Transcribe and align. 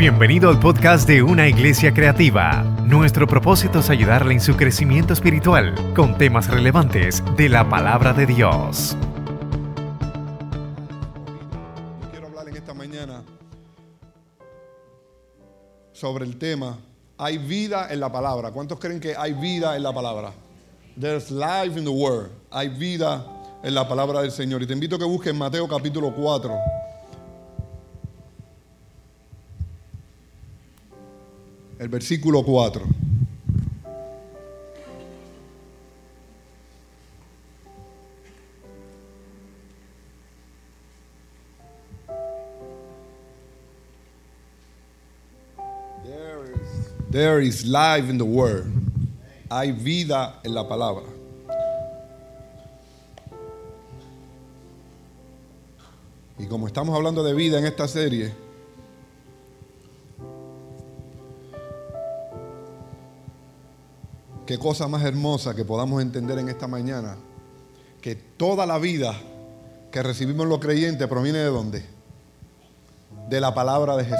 Bienvenido 0.00 0.48
al 0.48 0.58
podcast 0.58 1.06
de 1.06 1.22
Una 1.22 1.46
Iglesia 1.46 1.92
Creativa. 1.92 2.62
Nuestro 2.86 3.26
propósito 3.26 3.80
es 3.80 3.90
ayudarle 3.90 4.32
en 4.32 4.40
su 4.40 4.56
crecimiento 4.56 5.12
espiritual 5.12 5.74
con 5.94 6.16
temas 6.16 6.48
relevantes 6.48 7.22
de 7.36 7.50
la 7.50 7.68
palabra 7.68 8.14
de 8.14 8.24
Dios. 8.24 8.96
Quiero 12.10 12.28
hablar 12.28 12.48
en 12.48 12.56
esta 12.56 12.72
mañana 12.72 13.22
sobre 15.92 16.24
el 16.24 16.38
tema 16.38 16.78
Hay 17.18 17.36
vida 17.36 17.88
en 17.92 18.00
la 18.00 18.10
palabra. 18.10 18.52
¿Cuántos 18.52 18.78
creen 18.80 19.00
que 19.00 19.14
hay 19.14 19.34
vida 19.34 19.76
en 19.76 19.82
la 19.82 19.92
palabra? 19.92 20.32
There's 20.98 21.30
life 21.30 21.78
in 21.78 21.84
the 21.84 21.90
word. 21.90 22.30
Hay 22.50 22.70
vida 22.70 23.26
en 23.62 23.74
la 23.74 23.86
palabra 23.86 24.22
del 24.22 24.32
Señor. 24.32 24.62
Y 24.62 24.66
te 24.66 24.72
invito 24.72 24.96
a 24.96 24.98
que 24.98 25.04
busques 25.04 25.34
Mateo 25.34 25.68
capítulo 25.68 26.14
4. 26.14 26.54
El 31.80 31.88
versículo 31.88 32.42
4. 32.42 32.82
There 47.10 47.40
is, 47.40 47.64
life 47.64 48.10
in 48.10 48.18
the 48.18 48.24
word. 48.24 48.70
Hay 49.50 49.72
vida 49.72 50.38
en 50.44 50.52
la 50.52 50.68
palabra. 50.68 51.06
Y 56.38 56.44
como 56.44 56.66
estamos 56.66 56.94
hablando 56.94 57.24
de 57.24 57.32
vida 57.32 57.58
en 57.58 57.64
esta 57.64 57.88
serie, 57.88 58.49
qué 64.50 64.58
cosa 64.58 64.88
más 64.88 65.04
hermosa 65.04 65.54
que 65.54 65.64
podamos 65.64 66.02
entender 66.02 66.36
en 66.40 66.48
esta 66.48 66.66
mañana, 66.66 67.14
que 68.00 68.16
toda 68.16 68.66
la 68.66 68.78
vida 68.78 69.14
que 69.92 70.02
recibimos 70.02 70.44
los 70.48 70.58
creyentes 70.58 71.06
proviene 71.06 71.38
de 71.38 71.44
dónde? 71.44 71.84
De 73.28 73.40
la 73.40 73.54
palabra 73.54 73.96
de 73.96 74.02
Jesús, 74.02 74.18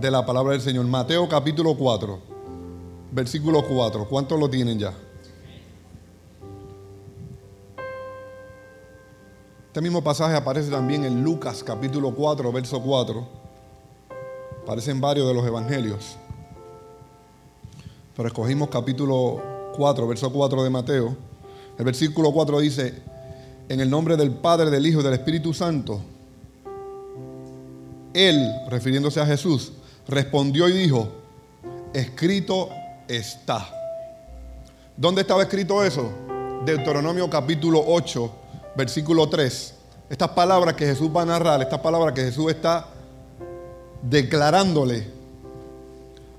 de 0.00 0.10
la 0.10 0.24
palabra 0.24 0.52
del 0.52 0.62
Señor. 0.62 0.86
Mateo 0.86 1.28
capítulo 1.28 1.76
4, 1.76 2.18
versículo 3.12 3.62
4. 3.68 4.08
¿Cuántos 4.08 4.40
lo 4.40 4.48
tienen 4.48 4.78
ya? 4.78 4.94
Este 9.66 9.82
mismo 9.82 10.02
pasaje 10.02 10.34
aparece 10.34 10.70
también 10.70 11.04
en 11.04 11.22
Lucas 11.22 11.62
capítulo 11.62 12.14
4, 12.14 12.50
verso 12.52 12.80
4. 12.80 13.28
Aparece 14.62 14.92
en 14.92 15.00
varios 15.02 15.28
de 15.28 15.34
los 15.34 15.46
evangelios. 15.46 16.16
Pero 18.20 18.28
escogimos 18.28 18.68
capítulo 18.68 19.42
4, 19.76 20.06
verso 20.06 20.30
4 20.30 20.62
de 20.64 20.68
Mateo. 20.68 21.16
El 21.78 21.84
versículo 21.86 22.30
4 22.30 22.60
dice, 22.60 23.02
en 23.66 23.80
el 23.80 23.88
nombre 23.88 24.14
del 24.14 24.30
Padre, 24.30 24.68
del 24.68 24.86
Hijo 24.86 25.00
y 25.00 25.02
del 25.02 25.14
Espíritu 25.14 25.54
Santo, 25.54 26.02
Él, 28.12 28.46
refiriéndose 28.68 29.22
a 29.22 29.24
Jesús, 29.24 29.72
respondió 30.06 30.68
y 30.68 30.74
dijo, 30.74 31.08
escrito 31.94 32.68
está. 33.08 33.66
¿Dónde 34.98 35.22
estaba 35.22 35.40
escrito 35.44 35.82
eso? 35.82 36.10
Deuteronomio 36.66 37.30
capítulo 37.30 37.82
8, 37.86 38.32
versículo 38.76 39.30
3. 39.30 39.74
Estas 40.10 40.28
palabras 40.32 40.74
que 40.74 40.84
Jesús 40.84 41.08
va 41.08 41.22
a 41.22 41.24
narrar, 41.24 41.62
estas 41.62 41.80
palabras 41.80 42.12
que 42.12 42.24
Jesús 42.24 42.50
está 42.50 42.86
declarándole 44.02 45.19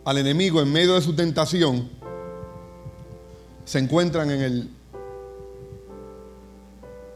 al 0.04 0.18
enemigo 0.18 0.62
en 0.62 0.72
medio 0.72 0.96
de 0.96 1.02
su 1.02 1.14
tentación, 1.14 1.90
se 3.66 3.80
encuentran 3.80 4.32
en 4.32 4.42
el, 4.42 4.70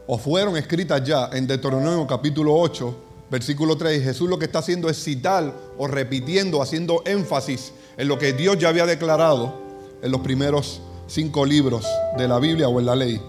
o 0.06 0.18
fueron 0.18 0.56
escritas 0.56 1.02
ya 1.04 1.28
en 1.32 1.46
Deuteronomio 1.46 2.06
capítulo 2.06 2.54
8, 2.54 2.94
versículo 3.30 3.76
3. 3.76 4.02
Jesús 4.02 4.28
lo 4.28 4.38
que 4.38 4.44
está 4.44 4.60
haciendo 4.60 4.88
es 4.88 5.02
citar 5.02 5.52
o 5.76 5.86
repitiendo, 5.86 6.62
haciendo 6.62 7.02
énfasis 7.04 7.72
en 7.96 8.08
lo 8.08 8.18
que 8.18 8.32
Dios 8.32 8.58
ya 8.58 8.68
había 8.68 8.86
declarado 8.86 9.54
en 10.02 10.12
los 10.12 10.20
primeros 10.20 10.80
cinco 11.08 11.44
libros 11.44 11.84
de 12.16 12.28
la 12.28 12.38
Biblia 12.38 12.68
o 12.68 12.78
en 12.78 12.86
la 12.86 12.94
ley. 12.94 13.20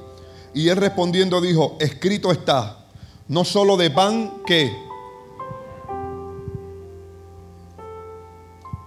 Y 0.54 0.70
él 0.70 0.78
respondiendo 0.78 1.42
dijo, 1.42 1.78
escrito 1.80 2.32
está, 2.32 2.86
no 3.28 3.44
solo 3.44 3.78
de 3.78 3.90
pan 3.90 4.44
que, 4.46 4.72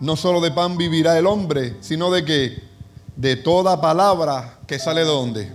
no 0.00 0.16
solo 0.16 0.40
de 0.40 0.50
pan 0.50 0.78
vivirá 0.78 1.18
el 1.18 1.26
hombre, 1.26 1.76
sino 1.80 2.10
de 2.10 2.24
que, 2.24 2.62
de 3.16 3.36
toda 3.36 3.80
palabra 3.80 4.58
que 4.66 4.78
sale 4.78 5.02
de 5.02 5.06
dónde? 5.06 5.52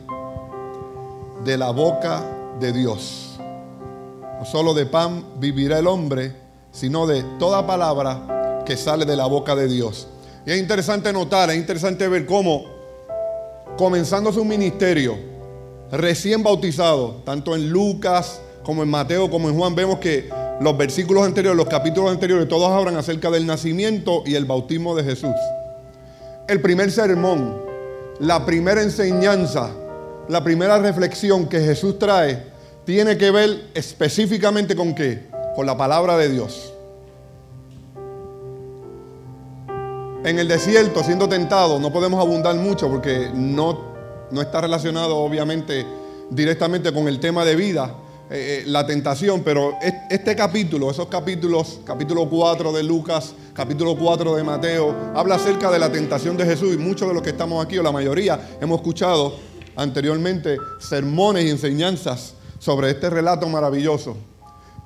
De 1.43 1.57
la 1.57 1.71
boca 1.71 2.23
de 2.59 2.71
Dios. 2.71 3.39
No 4.39 4.45
solo 4.45 4.73
de 4.73 4.85
pan 4.85 5.25
vivirá 5.39 5.79
el 5.79 5.87
hombre, 5.87 6.35
sino 6.71 7.07
de 7.07 7.23
toda 7.39 7.65
palabra 7.65 8.63
que 8.65 8.77
sale 8.77 9.05
de 9.05 9.15
la 9.15 9.25
boca 9.25 9.55
de 9.55 9.67
Dios. 9.67 10.07
Y 10.45 10.51
es 10.51 10.59
interesante 10.59 11.11
notar, 11.11 11.49
es 11.49 11.57
interesante 11.57 12.07
ver 12.07 12.27
cómo, 12.27 12.65
comenzando 13.77 14.31
su 14.31 14.45
ministerio, 14.45 15.17
recién 15.91 16.43
bautizado, 16.43 17.21
tanto 17.25 17.55
en 17.55 17.69
Lucas 17.69 18.41
como 18.63 18.83
en 18.83 18.89
Mateo 18.89 19.29
como 19.29 19.49
en 19.49 19.57
Juan, 19.57 19.73
vemos 19.73 19.99
que 19.99 20.29
los 20.59 20.77
versículos 20.77 21.25
anteriores, 21.25 21.57
los 21.57 21.67
capítulos 21.67 22.11
anteriores, 22.11 22.47
todos 22.47 22.69
hablan 22.69 22.95
acerca 22.95 23.29
del 23.29 23.45
nacimiento 23.45 24.23
y 24.25 24.35
el 24.35 24.45
bautismo 24.45 24.95
de 24.95 25.03
Jesús. 25.03 25.35
El 26.47 26.61
primer 26.61 26.91
sermón, 26.91 27.57
la 28.19 28.45
primera 28.45 28.81
enseñanza, 28.81 29.71
la 30.29 30.43
primera 30.43 30.77
reflexión 30.79 31.47
que 31.47 31.59
Jesús 31.59 31.99
trae, 31.99 32.43
tiene 32.85 33.17
que 33.17 33.31
ver 33.31 33.69
específicamente 33.73 34.75
con 34.75 34.95
qué? 34.95 35.27
Con 35.55 35.65
la 35.65 35.75
palabra 35.75 36.17
de 36.17 36.29
Dios. 36.29 36.71
En 40.23 40.39
el 40.39 40.47
desierto, 40.47 41.03
siendo 41.03 41.27
tentado, 41.27 41.79
no 41.79 41.91
podemos 41.91 42.19
abundar 42.19 42.55
mucho 42.55 42.89
porque 42.89 43.29
no, 43.33 43.79
no 44.31 44.41
está 44.41 44.61
relacionado 44.61 45.17
obviamente 45.17 45.85
directamente 46.29 46.91
con 46.91 47.07
el 47.07 47.19
tema 47.19 47.45
de 47.45 47.55
vida, 47.55 47.93
eh, 48.27 48.63
eh, 48.63 48.63
la 48.65 48.87
tentación, 48.87 49.43
pero 49.43 49.77
este 50.09 50.35
capítulo, 50.35 50.89
esos 50.89 51.07
capítulos, 51.09 51.81
capítulo 51.85 52.27
4 52.27 52.71
de 52.71 52.81
Lucas, 52.81 53.35
capítulo 53.53 53.95
4 53.95 54.35
de 54.35 54.43
Mateo, 54.43 54.95
habla 55.13 55.35
acerca 55.35 55.69
de 55.69 55.77
la 55.77 55.91
tentación 55.91 56.35
de 56.35 56.43
Jesús 56.43 56.73
y 56.73 56.77
muchos 56.77 57.07
de 57.07 57.13
los 57.13 57.21
que 57.21 57.29
estamos 57.29 57.63
aquí, 57.63 57.77
o 57.77 57.83
la 57.83 57.91
mayoría, 57.91 58.57
hemos 58.59 58.79
escuchado 58.79 59.35
anteriormente 59.75 60.57
sermones 60.79 61.45
y 61.45 61.51
enseñanzas 61.51 62.33
sobre 62.57 62.89
este 62.89 63.11
relato 63.11 63.47
maravilloso. 63.47 64.17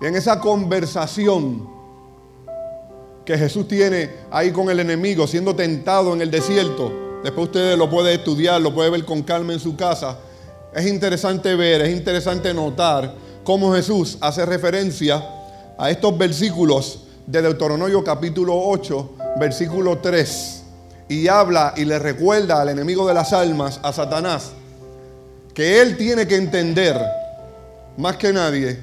Y 0.01 0.07
en 0.07 0.17
esa 0.17 0.41
conversación 0.41 1.65
que 3.23 3.37
Jesús 3.37 3.69
tiene 3.69 4.09
ahí 4.31 4.51
con 4.51 4.69
el 4.69 4.81
enemigo, 4.81 5.27
siendo 5.27 5.55
tentado 5.55 6.13
en 6.13 6.21
el 6.21 6.29
desierto, 6.29 7.21
después 7.23 7.47
ustedes 7.47 7.77
lo 7.77 7.89
pueden 7.89 8.19
estudiar, 8.19 8.59
lo 8.59 8.73
pueden 8.73 8.91
ver 8.91 9.05
con 9.05 9.23
calma 9.23 9.53
en 9.53 9.61
su 9.61 9.77
casa, 9.77 10.19
es 10.73 10.85
interesante 10.87 11.55
ver, 11.55 11.81
es 11.81 11.95
interesante 11.95 12.53
notar 12.53 13.28
cómo 13.49 13.73
Jesús 13.73 14.19
hace 14.21 14.45
referencia 14.45 15.27
a 15.75 15.89
estos 15.89 16.15
versículos 16.15 16.99
de 17.25 17.41
Deuteronomio 17.41 18.03
capítulo 18.03 18.55
8, 18.55 19.15
versículo 19.39 19.97
3. 19.97 20.63
Y 21.07 21.27
habla 21.27 21.73
y 21.75 21.83
le 21.83 21.97
recuerda 21.97 22.61
al 22.61 22.69
enemigo 22.69 23.07
de 23.07 23.15
las 23.15 23.33
almas, 23.33 23.79
a 23.81 23.91
Satanás, 23.91 24.51
que 25.51 25.81
él 25.81 25.97
tiene 25.97 26.27
que 26.27 26.35
entender, 26.35 26.95
más 27.97 28.17
que 28.17 28.31
nadie, 28.31 28.79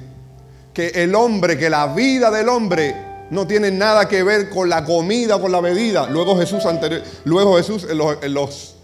que 0.73 0.87
el 0.87 1.15
hombre, 1.15 1.57
que 1.57 1.69
la 1.69 1.87
vida 1.93 2.29
del 2.29 2.49
hombre 2.49 2.93
no 3.29 3.47
tiene 3.47 3.71
nada 3.71 4.09
que 4.09 4.21
ver 4.21 4.49
con 4.49 4.67
la 4.67 4.83
comida, 4.83 5.39
con 5.39 5.53
la 5.53 5.61
bebida. 5.61 6.07
Luego 6.09 6.37
Jesús, 6.37 6.65
anterior, 6.65 7.03
luego 7.23 7.55
Jesús 7.55 7.87
en 7.89 7.97
los, 7.97 8.21
en 8.21 8.33
los 8.33 8.75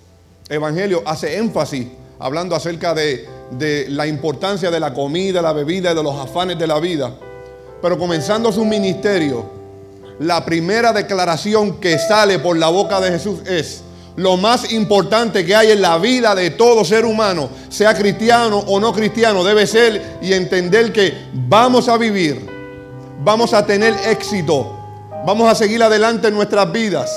evangelios 0.48 1.02
hace 1.06 1.36
énfasis 1.40 1.88
hablando 2.19 2.56
acerca 2.56 2.94
de, 2.94 3.28
de, 3.58 3.88
la 3.90 4.08
importancia 4.08 4.70
de 4.70 4.80
la 4.80 4.94
comida, 4.94 5.42
la 5.42 5.54
bebida 5.54 5.92
y 5.92 5.96
de 5.96 6.04
los 6.04 6.16
afanes 6.20 6.58
de 6.58 6.68
la 6.68 6.80
vida. 6.80 7.12
Pero 7.82 7.98
comenzando 7.98 8.52
su 8.52 8.66
ministerio, 8.66 9.46
la 10.20 10.44
primera 10.46 10.94
declaración 10.94 11.80
que 11.80 11.98
sale 11.98 12.40
por 12.40 12.58
la 12.58 12.70
boca 12.70 13.00
de 13.00 13.12
Jesús 13.12 13.40
es, 13.46 13.82
lo 14.16 14.38
más 14.38 14.72
importante 14.72 15.44
que 15.44 15.56
hay 15.56 15.72
en 15.72 15.82
la 15.82 15.98
vida 15.98 16.36
de 16.36 16.52
todo 16.52 16.86
ser 16.86 17.04
humano, 17.04 17.50
sea 17.70 17.96
cristiano 17.96 18.60
o 18.68 18.80
no 18.80 18.94
cristiano, 18.94 19.44
debe 19.44 19.66
ser 19.66 20.20
y 20.22 20.34
entender 20.34 20.94
que 20.94 21.14
vamos 21.34 21.90
a 21.90 21.98
vivir, 21.98 22.48
vamos 23.24 23.54
a 23.54 23.66
tener 23.66 23.96
éxito, 24.08 24.72
vamos 25.26 25.52
a 25.52 25.56
seguir 25.56 25.82
adelante 25.82 26.28
en 26.28 26.36
nuestras 26.36 26.72
vidas 26.72 27.10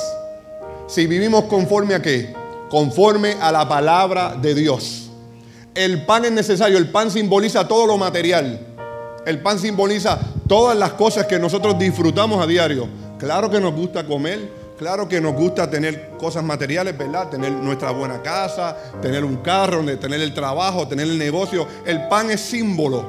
si 0.86 1.06
vivimos 1.06 1.44
conforme 1.44 1.94
a 1.94 2.02
qué? 2.02 2.32
Conforme 2.70 3.36
a 3.40 3.50
la 3.50 3.68
palabra 3.68 4.36
de 4.40 4.54
Dios. 4.54 5.05
El 5.76 6.06
pan 6.06 6.24
es 6.24 6.32
necesario, 6.32 6.78
el 6.78 6.88
pan 6.88 7.10
simboliza 7.10 7.68
todo 7.68 7.86
lo 7.86 7.98
material. 7.98 8.58
El 9.26 9.42
pan 9.42 9.58
simboliza 9.58 10.18
todas 10.48 10.76
las 10.76 10.92
cosas 10.92 11.26
que 11.26 11.38
nosotros 11.38 11.78
disfrutamos 11.78 12.42
a 12.42 12.46
diario. 12.46 12.88
Claro 13.18 13.50
que 13.50 13.60
nos 13.60 13.74
gusta 13.74 14.06
comer, 14.06 14.50
claro 14.78 15.06
que 15.06 15.20
nos 15.20 15.34
gusta 15.34 15.68
tener 15.68 16.12
cosas 16.18 16.42
materiales, 16.44 16.96
¿verdad? 16.96 17.28
Tener 17.28 17.52
nuestra 17.52 17.90
buena 17.90 18.22
casa, 18.22 18.74
tener 19.02 19.24
un 19.24 19.36
carro, 19.36 19.84
tener 19.98 20.20
el 20.22 20.32
trabajo, 20.32 20.88
tener 20.88 21.06
el 21.08 21.18
negocio. 21.18 21.66
El 21.84 22.08
pan 22.08 22.30
es 22.30 22.40
símbolo, 22.40 23.04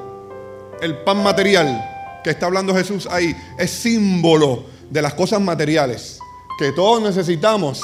el 0.81 0.97
pan 0.97 1.23
material 1.23 2.19
que 2.23 2.31
está 2.31 2.47
hablando 2.47 2.75
Jesús 2.75 3.07
ahí 3.09 3.33
es 3.57 3.71
símbolo 3.71 4.63
de 4.89 5.01
las 5.01 5.13
cosas 5.13 5.39
materiales 5.39 6.19
que 6.57 6.71
todos 6.71 7.01
necesitamos 7.01 7.81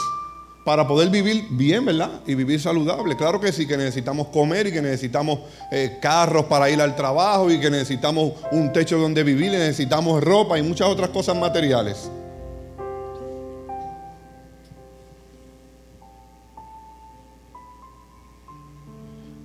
para 0.63 0.87
poder 0.87 1.09
vivir 1.09 1.45
bien, 1.49 1.85
¿verdad? 1.85 2.21
Y 2.25 2.35
vivir 2.35 2.59
saludable. 2.59 3.17
Claro 3.17 3.39
que 3.39 3.51
sí, 3.51 3.67
que 3.67 3.75
necesitamos 3.75 4.27
comer 4.27 4.67
y 4.67 4.71
que 4.71 4.81
necesitamos 4.81 5.39
eh, 5.71 5.97
carros 6.01 6.45
para 6.45 6.69
ir 6.69 6.81
al 6.81 6.95
trabajo 6.95 7.51
y 7.51 7.59
que 7.59 7.69
necesitamos 7.69 8.33
un 8.51 8.71
techo 8.71 8.97
donde 8.97 9.23
vivir, 9.23 9.47
y 9.47 9.57
necesitamos 9.57 10.23
ropa 10.23 10.57
y 10.57 10.61
muchas 10.61 10.87
otras 10.87 11.09
cosas 11.09 11.35
materiales. 11.35 12.09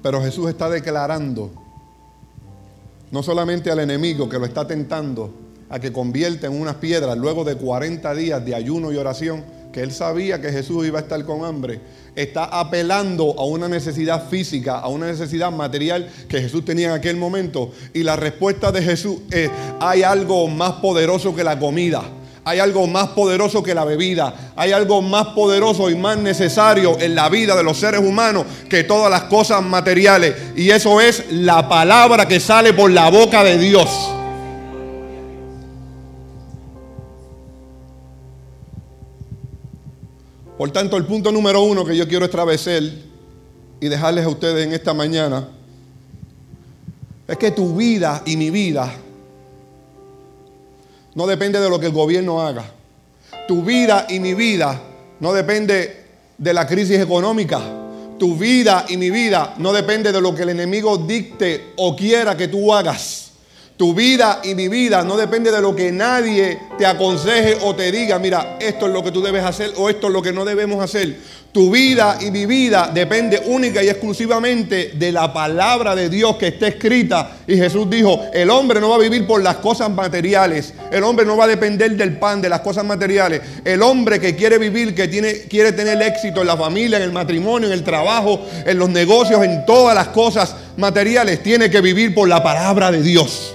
Pero 0.01 0.23
Jesús 0.23 0.49
está 0.49 0.71
declarando, 0.71 1.51
no 3.11 3.23
solamente 3.25 3.73
al 3.73 3.81
enemigo 3.81 4.29
que 4.29 4.39
lo 4.39 4.47
está 4.47 4.67
tentando 4.67 5.33
a 5.69 5.81
que 5.81 5.93
convierta 5.93 6.47
en 6.47 6.59
unas 6.59 6.77
piedras 6.77 7.19
luego 7.19 7.45
de 7.45 7.57
40 7.57 8.15
días 8.15 8.45
de 8.45 8.55
ayuno 8.55 8.93
y 8.93 8.97
oración, 8.97 9.58
que 9.73 9.81
él 9.81 9.93
sabía 9.93 10.41
que 10.41 10.51
Jesús 10.51 10.87
iba 10.87 10.99
a 10.99 11.03
estar 11.03 11.25
con 11.25 11.45
hambre, 11.45 11.81
está 12.15 12.45
apelando 12.45 13.35
a 13.39 13.45
una 13.45 13.69
necesidad 13.69 14.29
física, 14.29 14.79
a 14.79 14.89
una 14.89 15.07
necesidad 15.07 15.53
material 15.53 16.09
que 16.29 16.41
Jesús 16.41 16.65
tenía 16.65 16.89
en 16.89 16.95
aquel 16.95 17.17
momento. 17.17 17.73
Y 17.93 18.03
la 18.03 18.17
respuesta 18.17 18.73
de 18.73 18.83
Jesús 18.83 19.19
es, 19.31 19.51
hay 19.81 20.03
algo 20.03 20.49
más 20.49 20.73
poderoso 20.75 21.35
que 21.35 21.45
la 21.45 21.59
comida. 21.59 22.03
Hay 22.45 22.61
algo 22.61 22.87
más 22.87 23.09
poderoso 23.09 23.63
que 23.63 23.75
la 23.75 23.85
bebida. 23.85 24.53
Hay 24.57 24.73
algo 24.73 25.03
más 25.03 25.29
poderoso 25.29 25.91
y 25.91 25.97
más 25.97 26.17
necesario 26.17 26.99
en 26.99 27.15
la 27.15 27.29
vida 27.29 27.55
de 27.55 27.63
los 27.63 27.77
seres 27.77 28.01
humanos 28.01 28.47
que 28.71 28.85
todas 28.85 29.11
las 29.11 29.25
cosas 29.25 29.63
materiales. 29.63 30.35
Y 30.57 30.71
eso 30.71 31.01
es 31.01 31.31
la 31.31 31.69
palabra 31.69 32.27
que 32.27 32.41
sale 32.41 32.73
por 32.73 32.91
la 32.91 33.11
boca 33.11 33.45
de 33.45 33.59
Dios. 33.59 34.18
Por 40.59 40.73
tanto, 40.73 40.97
el 40.97 41.07
punto 41.07 41.31
número 41.31 41.63
uno 41.63 41.85
que 41.85 41.97
yo 41.97 42.09
quiero 42.09 42.25
establecer 42.25 42.83
y 43.81 43.89
dejarles 43.89 44.25
a 44.25 44.29
ustedes 44.29 44.67
en 44.67 44.73
esta 44.73 44.93
mañana 44.93 45.47
es 47.29 47.37
que 47.37 47.53
tu 47.53 47.77
vida 47.77 48.23
y 48.27 48.37
mi 48.37 48.51
vida 48.51 48.93
no 51.15 51.27
depende 51.29 51.61
de 51.61 51.71
lo 51.71 51.79
que 51.79 51.87
el 51.87 51.93
gobierno 51.93 52.43
haga. 52.43 52.65
Tu 53.47 53.63
vida 53.63 54.07
y 54.09 54.19
mi 54.19 54.35
vida 54.35 54.83
no 55.21 55.33
depende 55.33 56.07
de 56.37 56.53
la 56.53 56.67
crisis 56.67 56.99
económica. 56.99 57.61
Tu 58.19 58.35
vida 58.35 58.85
y 58.89 58.97
mi 58.97 59.11
vida 59.11 59.55
no 59.59 59.73
depende 59.73 60.11
de 60.11 60.21
lo 60.21 60.35
que 60.35 60.43
el 60.43 60.49
enemigo 60.49 60.99
dicte 60.99 61.73
o 61.77 61.95
quiera 61.95 62.37
que 62.37 62.49
tú 62.49 62.75
hagas. 62.75 63.28
Tu 63.79 63.95
vida 63.95 64.41
y 64.43 64.57
mi 64.57 64.67
vida 64.67 65.05
no 65.05 65.17
depende 65.17 65.53
de 65.53 65.63
lo 65.63 65.77
que 65.77 65.93
nadie 65.93 66.59
te 66.77 66.85
aconseje 66.85 67.59
o 67.63 67.77
te 67.77 67.93
diga, 67.93 68.19
mira, 68.19 68.57
esto 68.59 68.89
es 68.89 68.93
lo 68.93 69.05
que 69.05 69.13
tú 69.13 69.23
debes 69.23 69.45
hacer 69.45 69.73
o 69.77 69.89
esto 69.89 70.09
es 70.09 70.13
lo 70.13 70.21
que 70.21 70.33
no 70.33 70.45
debemos 70.45 70.83
hacer. 70.83 71.17
Tu 71.53 71.71
vida 71.71 72.19
y 72.21 72.33
mi 72.33 72.45
vida 72.45 72.91
depende 72.93 73.41
única 73.47 73.81
y 73.81 73.89
exclusivamente 73.89 74.95
de 74.97 75.13
la 75.13 75.33
palabra 75.33 75.95
de 75.95 76.09
Dios 76.09 76.35
que 76.39 76.49
está 76.49 76.67
escrita. 76.67 77.37
Y 77.47 77.57
Jesús 77.57 77.89
dijo, 77.89 78.21
el 78.35 78.51
hombre 78.51 78.81
no 78.81 78.89
va 78.89 78.97
a 78.97 78.99
vivir 78.99 79.29
por 79.29 79.41
las 79.45 79.59
cosas 79.59 79.89
materiales. 79.91 80.75
El 80.91 81.05
hombre 81.05 81.25
no 81.25 81.37
va 81.37 81.45
a 81.45 81.49
depender 81.49 81.97
del 81.97 82.19
pan, 82.19 82.43
de 82.43 82.49
las 82.49 82.63
cosas 82.63 82.85
materiales. 82.85 83.43
El 83.65 83.81
hombre 83.83 84.19
que 84.19 84.35
quiere 84.35 84.59
vivir, 84.59 84.93
que 84.93 85.07
tiene, 85.07 85.43
quiere 85.43 85.71
tener 85.71 86.03
éxito 86.03 86.41
en 86.41 86.49
la 86.49 86.57
familia, 86.57 86.97
en 86.97 87.05
el 87.05 87.13
matrimonio, 87.13 87.69
en 87.69 87.75
el 87.75 87.85
trabajo, 87.85 88.45
en 88.67 88.77
los 88.77 88.91
negocios, 88.91 89.41
en 89.45 89.65
todas 89.65 89.95
las 89.95 90.09
cosas 90.09 90.57
materiales, 90.77 91.45
tiene 91.45 91.71
que 91.71 91.81
vivir 91.81 92.13
por 92.13 92.29
la 92.29 92.43
palabra 92.43 92.91
de 92.91 93.03
Dios. 93.03 93.55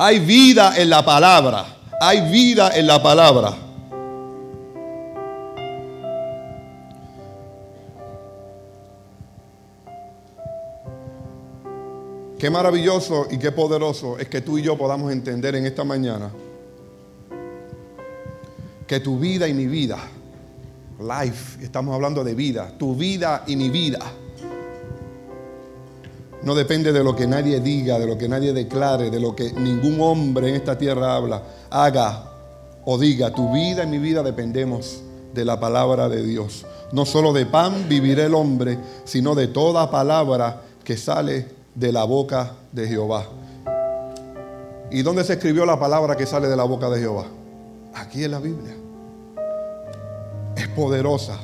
Hay 0.00 0.20
vida 0.20 0.80
en 0.80 0.90
la 0.90 1.04
palabra. 1.04 1.66
Hay 2.00 2.30
vida 2.30 2.70
en 2.72 2.86
la 2.86 3.02
palabra. 3.02 3.52
Qué 12.38 12.48
maravilloso 12.48 13.26
y 13.28 13.38
qué 13.38 13.50
poderoso 13.50 14.16
es 14.20 14.28
que 14.28 14.40
tú 14.40 14.56
y 14.56 14.62
yo 14.62 14.78
podamos 14.78 15.10
entender 15.10 15.56
en 15.56 15.66
esta 15.66 15.82
mañana 15.82 16.30
que 18.86 19.00
tu 19.00 19.18
vida 19.18 19.48
y 19.48 19.54
mi 19.54 19.66
vida, 19.66 19.98
life, 21.00 21.64
estamos 21.64 21.92
hablando 21.92 22.22
de 22.22 22.34
vida, 22.36 22.70
tu 22.78 22.94
vida 22.94 23.42
y 23.48 23.56
mi 23.56 23.68
vida 23.68 23.98
no 26.48 26.54
depende 26.54 26.94
de 26.94 27.04
lo 27.04 27.14
que 27.14 27.26
nadie 27.26 27.60
diga, 27.60 27.98
de 27.98 28.06
lo 28.06 28.16
que 28.16 28.26
nadie 28.26 28.54
declare, 28.54 29.10
de 29.10 29.20
lo 29.20 29.36
que 29.36 29.52
ningún 29.52 30.00
hombre 30.00 30.48
en 30.48 30.54
esta 30.54 30.78
tierra 30.78 31.14
habla, 31.14 31.42
haga 31.68 32.24
o 32.86 32.96
diga. 32.96 33.30
Tu 33.34 33.52
vida 33.52 33.84
y 33.84 33.86
mi 33.86 33.98
vida 33.98 34.22
dependemos 34.22 35.02
de 35.34 35.44
la 35.44 35.60
palabra 35.60 36.08
de 36.08 36.22
Dios. 36.22 36.64
No 36.90 37.04
solo 37.04 37.34
de 37.34 37.44
pan 37.44 37.86
vivirá 37.86 38.24
el 38.24 38.34
hombre, 38.34 38.78
sino 39.04 39.34
de 39.34 39.48
toda 39.48 39.90
palabra 39.90 40.62
que 40.82 40.96
sale 40.96 41.48
de 41.74 41.92
la 41.92 42.04
boca 42.04 42.52
de 42.72 42.88
Jehová. 42.88 43.26
¿Y 44.90 45.02
dónde 45.02 45.24
se 45.24 45.34
escribió 45.34 45.66
la 45.66 45.78
palabra 45.78 46.16
que 46.16 46.24
sale 46.24 46.48
de 46.48 46.56
la 46.56 46.64
boca 46.64 46.88
de 46.88 46.98
Jehová? 46.98 47.26
Aquí 47.92 48.24
en 48.24 48.30
la 48.30 48.38
Biblia. 48.38 48.74
Es 50.56 50.66
poderosa, 50.68 51.36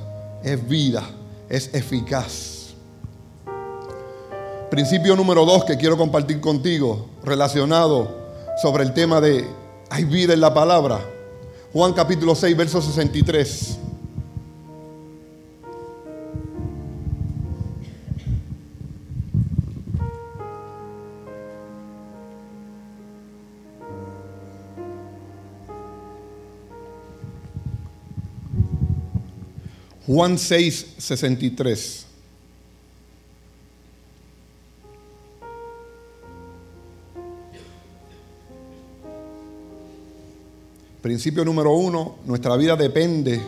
es 0.42 0.66
vida, 0.66 1.02
es 1.50 1.74
eficaz. 1.74 2.63
Principio 4.74 5.14
número 5.14 5.44
dos 5.44 5.64
que 5.64 5.76
quiero 5.76 5.96
compartir 5.96 6.40
contigo, 6.40 7.08
relacionado 7.22 8.26
sobre 8.60 8.82
el 8.82 8.92
tema 8.92 9.20
de 9.20 9.48
hay 9.88 10.02
vida 10.02 10.34
en 10.34 10.40
la 10.40 10.52
palabra. 10.52 10.98
Juan 11.72 11.92
capítulo 11.92 12.34
6, 12.34 12.56
verso 12.56 12.82
63. 12.82 13.78
Juan 30.04 30.36
6, 30.36 30.94
63. 30.98 32.03
Principio 41.04 41.44
número 41.44 41.74
uno, 41.74 42.14
nuestra 42.24 42.56
vida 42.56 42.76
depende 42.76 43.38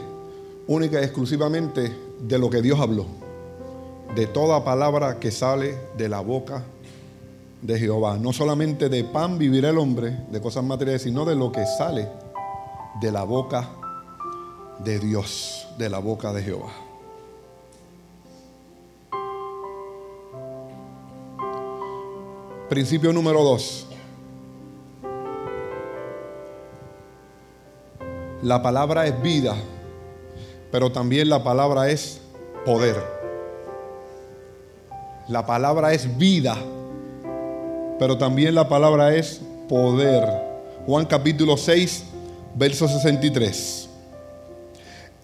única 0.66 1.00
y 1.00 1.04
exclusivamente 1.04 1.90
de 2.20 2.38
lo 2.38 2.50
que 2.50 2.60
Dios 2.60 2.78
habló, 2.78 3.06
de 4.14 4.26
toda 4.26 4.62
palabra 4.62 5.18
que 5.18 5.30
sale 5.30 5.75
de 5.96 6.06
la 6.06 6.20
boca 6.20 6.62
de 7.62 7.78
Jehová. 7.78 8.18
No 8.18 8.34
solamente 8.34 8.90
de 8.90 9.04
pan 9.04 9.38
vivirá 9.38 9.70
el 9.70 9.78
hombre, 9.78 10.18
de 10.30 10.38
cosas 10.38 10.64
materiales, 10.64 11.00
sino 11.00 11.25
de 11.25 11.34
lo 11.34 11.50
que 11.50 11.64
sale 11.64 12.06
de 13.00 13.10
la 13.10 13.25
boca 13.25 13.70
de 14.84 14.98
Dios, 14.98 15.66
de 15.78 15.88
la 15.88 15.98
boca 15.98 16.34
de 16.34 16.42
Jehová. 16.42 16.75
Principio 22.68 23.14
número 23.14 23.42
dos. 23.42 23.86
La 28.43 28.62
palabra 28.62 29.07
es 29.07 29.23
vida, 29.23 29.55
pero 30.71 30.93
también 30.93 31.31
la 31.31 31.43
palabra 31.43 31.88
es 31.88 32.21
poder. 32.66 32.97
La 35.28 35.47
palabra 35.47 35.95
es 35.95 36.19
vida, 36.19 36.55
pero 37.99 38.19
también 38.19 38.55
la 38.55 38.69
palabra 38.69 39.14
es 39.14 39.40
poder. 39.69 40.28
Juan 40.87 41.07
capítulo 41.07 41.57
6, 41.57 42.05
verso 42.55 42.87
63. 42.87 43.88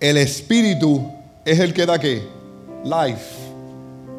El 0.01 0.17
espíritu 0.17 1.07
es 1.45 1.61
el 1.61 1.75
que 1.75 1.85
da 1.85 1.99
qué? 1.99 2.23
Life. 2.83 3.37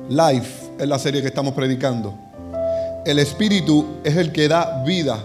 Life 0.07 0.69
es 0.79 0.87
la 0.87 0.99
serie 0.99 1.21
que 1.21 1.29
estamos 1.29 1.55
predicando. 1.55 2.13
El 3.05 3.17
espíritu 3.17 3.87
es 4.03 4.15
el 4.17 4.31
que 4.31 4.47
da 4.47 4.83
vida. 4.85 5.17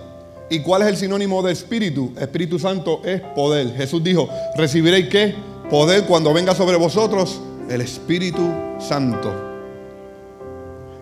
¿Y 0.50 0.60
cuál 0.60 0.82
es 0.82 0.88
el 0.88 0.96
sinónimo 0.96 1.42
de 1.42 1.52
espíritu? 1.52 2.12
Espíritu 2.18 2.58
Santo 2.58 3.02
es 3.04 3.20
poder. 3.20 3.74
Jesús 3.76 4.02
dijo, 4.02 4.28
recibiréis 4.56 5.08
qué? 5.08 5.34
Poder 5.68 6.04
cuando 6.04 6.32
venga 6.32 6.54
sobre 6.54 6.76
vosotros 6.76 7.40
el 7.68 7.82
Espíritu 7.82 8.40
Santo. 8.78 9.30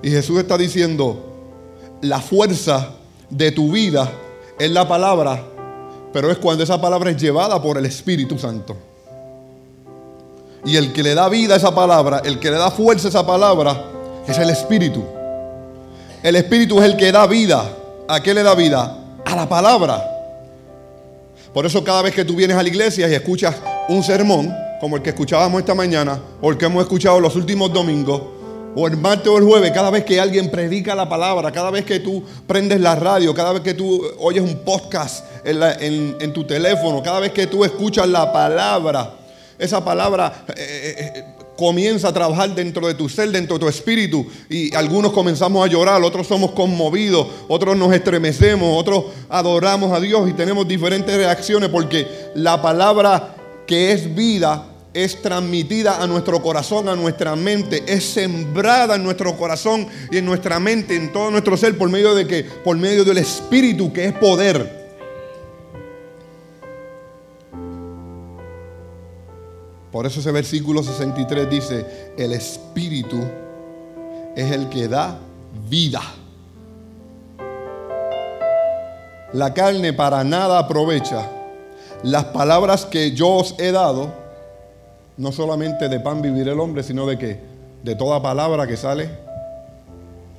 Y 0.02 0.10
Jesús 0.10 0.40
está 0.40 0.58
diciendo, 0.58 1.34
la 2.02 2.20
fuerza 2.20 2.90
de 3.30 3.52
tu 3.52 3.70
vida 3.70 4.10
es 4.58 4.70
la 4.70 4.88
palabra, 4.88 5.44
pero 6.12 6.30
es 6.30 6.38
cuando 6.38 6.64
esa 6.64 6.80
palabra 6.80 7.10
es 7.10 7.16
llevada 7.16 7.62
por 7.62 7.78
el 7.78 7.86
Espíritu 7.86 8.38
Santo. 8.38 8.76
Y 10.64 10.76
el 10.76 10.92
que 10.92 11.04
le 11.04 11.14
da 11.14 11.28
vida 11.28 11.54
a 11.54 11.56
esa 11.58 11.72
palabra, 11.72 12.22
el 12.24 12.40
que 12.40 12.50
le 12.50 12.56
da 12.56 12.72
fuerza 12.72 13.06
a 13.06 13.10
esa 13.10 13.26
palabra, 13.26 13.84
es 14.26 14.36
el 14.38 14.50
Espíritu. 14.50 15.04
El 16.24 16.34
Espíritu 16.34 16.80
es 16.80 16.86
el 16.90 16.96
que 16.96 17.12
da 17.12 17.28
vida. 17.28 17.64
¿A 18.08 18.20
qué 18.20 18.34
le 18.34 18.42
da 18.42 18.54
vida? 18.56 19.05
La 19.36 19.46
palabra. 19.46 20.02
Por 21.52 21.66
eso 21.66 21.84
cada 21.84 22.00
vez 22.00 22.14
que 22.14 22.24
tú 22.24 22.34
vienes 22.34 22.56
a 22.56 22.62
la 22.62 22.68
iglesia 22.70 23.06
y 23.06 23.12
escuchas 23.12 23.54
un 23.86 24.02
sermón, 24.02 24.50
como 24.80 24.96
el 24.96 25.02
que 25.02 25.10
escuchábamos 25.10 25.60
esta 25.60 25.74
mañana, 25.74 26.18
o 26.40 26.50
el 26.50 26.56
que 26.56 26.64
hemos 26.64 26.82
escuchado 26.82 27.20
los 27.20 27.36
últimos 27.36 27.70
domingos, 27.70 28.22
o 28.74 28.86
el 28.86 28.96
martes 28.96 29.28
o 29.28 29.36
el 29.36 29.44
jueves, 29.44 29.72
cada 29.72 29.90
vez 29.90 30.06
que 30.06 30.18
alguien 30.18 30.50
predica 30.50 30.94
la 30.94 31.06
palabra, 31.06 31.52
cada 31.52 31.70
vez 31.70 31.84
que 31.84 32.00
tú 32.00 32.24
prendes 32.46 32.80
la 32.80 32.94
radio, 32.94 33.34
cada 33.34 33.52
vez 33.52 33.60
que 33.60 33.74
tú 33.74 34.02
oyes 34.20 34.42
un 34.42 34.56
podcast 34.60 35.26
en, 35.44 36.32
tu 36.32 36.44
teléfono, 36.44 37.02
cada 37.02 37.20
vez 37.20 37.32
que 37.32 37.46
tú 37.46 37.62
escuchas 37.62 38.08
la 38.08 38.32
palabra, 38.32 39.16
esa 39.58 39.84
palabra 39.84 40.44
eh, 40.48 40.54
eh, 40.56 41.12
eh, 41.14 41.24
comienza 41.56 42.08
a 42.08 42.12
trabajar 42.12 42.54
dentro 42.54 42.86
de 42.86 42.94
tu 42.94 43.08
ser, 43.08 43.30
dentro 43.30 43.56
de 43.56 43.60
tu 43.60 43.68
espíritu. 43.68 44.26
Y 44.48 44.74
algunos 44.74 45.12
comenzamos 45.12 45.64
a 45.64 45.70
llorar, 45.70 46.02
otros 46.02 46.26
somos 46.26 46.52
conmovidos, 46.52 47.26
otros 47.48 47.76
nos 47.76 47.92
estremecemos, 47.92 48.68
otros 48.78 49.06
adoramos 49.28 49.92
a 49.92 50.00
Dios 50.00 50.28
y 50.28 50.32
tenemos 50.32 50.68
diferentes 50.68 51.16
reacciones 51.16 51.68
porque 51.70 52.06
la 52.34 52.60
palabra 52.60 53.34
que 53.66 53.92
es 53.92 54.14
vida 54.14 54.66
es 54.94 55.20
transmitida 55.20 56.02
a 56.02 56.06
nuestro 56.06 56.40
corazón, 56.42 56.88
a 56.88 56.96
nuestra 56.96 57.36
mente, 57.36 57.84
es 57.86 58.04
sembrada 58.04 58.96
en 58.96 59.04
nuestro 59.04 59.36
corazón 59.36 59.86
y 60.10 60.16
en 60.16 60.24
nuestra 60.24 60.58
mente, 60.58 60.96
en 60.96 61.12
todo 61.12 61.30
nuestro 61.30 61.56
ser, 61.58 61.76
por 61.76 61.90
medio 61.90 62.14
de 62.14 62.26
que, 62.26 62.44
por 62.44 62.78
medio 62.78 63.04
del 63.04 63.18
Espíritu, 63.18 63.92
que 63.92 64.06
es 64.06 64.12
poder. 64.14 64.85
Por 69.96 70.04
eso 70.04 70.20
ese 70.20 70.30
versículo 70.30 70.82
63 70.82 71.48
dice, 71.48 72.12
el 72.18 72.34
Espíritu 72.34 73.16
es 74.36 74.52
el 74.52 74.68
que 74.68 74.88
da 74.88 75.18
vida. 75.70 76.02
La 79.32 79.54
carne 79.54 79.94
para 79.94 80.22
nada 80.22 80.58
aprovecha. 80.58 81.26
Las 82.02 82.24
palabras 82.24 82.84
que 82.84 83.12
yo 83.12 83.36
os 83.36 83.54
he 83.58 83.72
dado, 83.72 84.12
no 85.16 85.32
solamente 85.32 85.88
de 85.88 85.98
pan 85.98 86.20
vivir 86.20 86.46
el 86.46 86.60
hombre, 86.60 86.82
sino 86.82 87.06
de 87.06 87.16
qué? 87.16 87.40
De 87.82 87.94
toda 87.94 88.20
palabra 88.20 88.66
que 88.66 88.76
sale 88.76 89.08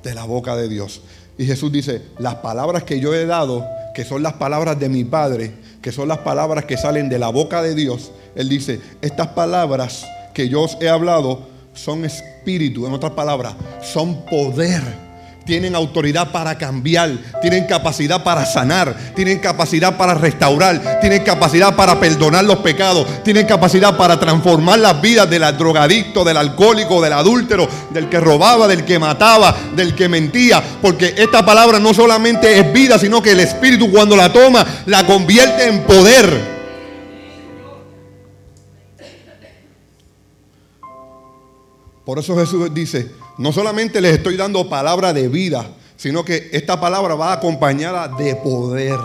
de 0.04 0.14
la 0.14 0.22
boca 0.22 0.54
de 0.54 0.68
Dios. 0.68 1.02
Y 1.36 1.46
Jesús 1.46 1.72
dice, 1.72 2.02
las 2.18 2.36
palabras 2.36 2.84
que 2.84 3.00
yo 3.00 3.12
he 3.12 3.26
dado, 3.26 3.66
que 3.92 4.04
son 4.04 4.22
las 4.22 4.34
palabras 4.34 4.78
de 4.78 4.88
mi 4.88 5.02
Padre, 5.02 5.52
que 5.82 5.90
son 5.90 6.06
las 6.06 6.18
palabras 6.18 6.64
que 6.64 6.76
salen 6.76 7.08
de 7.08 7.18
la 7.18 7.30
boca 7.30 7.60
de 7.60 7.74
Dios, 7.74 8.12
Él 8.34 8.48
dice, 8.48 8.80
estas 9.00 9.28
palabras 9.28 10.06
que 10.34 10.48
yo 10.48 10.62
os 10.62 10.76
he 10.80 10.88
hablado 10.88 11.48
son 11.74 12.04
espíritu, 12.04 12.86
en 12.86 12.92
otras 12.92 13.12
palabras, 13.12 13.54
son 13.82 14.24
poder 14.24 15.08
tienen 15.48 15.74
autoridad 15.74 16.30
para 16.30 16.58
cambiar, 16.58 17.10
tienen 17.40 17.64
capacidad 17.64 18.22
para 18.22 18.44
sanar, 18.44 18.94
tienen 19.16 19.38
capacidad 19.38 19.96
para 19.96 20.12
restaurar, 20.12 21.00
tienen 21.00 21.24
capacidad 21.24 21.74
para 21.74 21.98
perdonar 21.98 22.44
los 22.44 22.58
pecados, 22.58 23.06
tienen 23.24 23.46
capacidad 23.46 23.96
para 23.96 24.20
transformar 24.20 24.78
las 24.78 25.00
vidas 25.00 25.30
del 25.30 25.40
drogadicto, 25.56 26.22
del 26.22 26.36
alcohólico, 26.36 27.00
del 27.00 27.14
adúltero, 27.14 27.66
del 27.94 28.10
que 28.10 28.20
robaba, 28.20 28.68
del 28.68 28.84
que 28.84 28.98
mataba, 28.98 29.56
del 29.74 29.94
que 29.94 30.06
mentía, 30.06 30.62
porque 30.82 31.14
esta 31.16 31.42
palabra 31.46 31.80
no 31.80 31.94
solamente 31.94 32.60
es 32.60 32.70
vida, 32.70 32.98
sino 32.98 33.22
que 33.22 33.32
el 33.32 33.40
Espíritu 33.40 33.90
cuando 33.90 34.16
la 34.16 34.30
toma 34.30 34.66
la 34.84 35.06
convierte 35.06 35.66
en 35.66 35.82
poder. 35.84 36.57
Por 42.08 42.18
eso 42.18 42.34
Jesús 42.38 42.72
dice, 42.72 43.10
no 43.36 43.52
solamente 43.52 44.00
les 44.00 44.14
estoy 44.14 44.38
dando 44.38 44.66
palabra 44.66 45.12
de 45.12 45.28
vida, 45.28 45.72
sino 45.94 46.24
que 46.24 46.48
esta 46.52 46.80
palabra 46.80 47.14
va 47.14 47.34
acompañada 47.34 48.08
de 48.08 48.34
poder, 48.34 48.98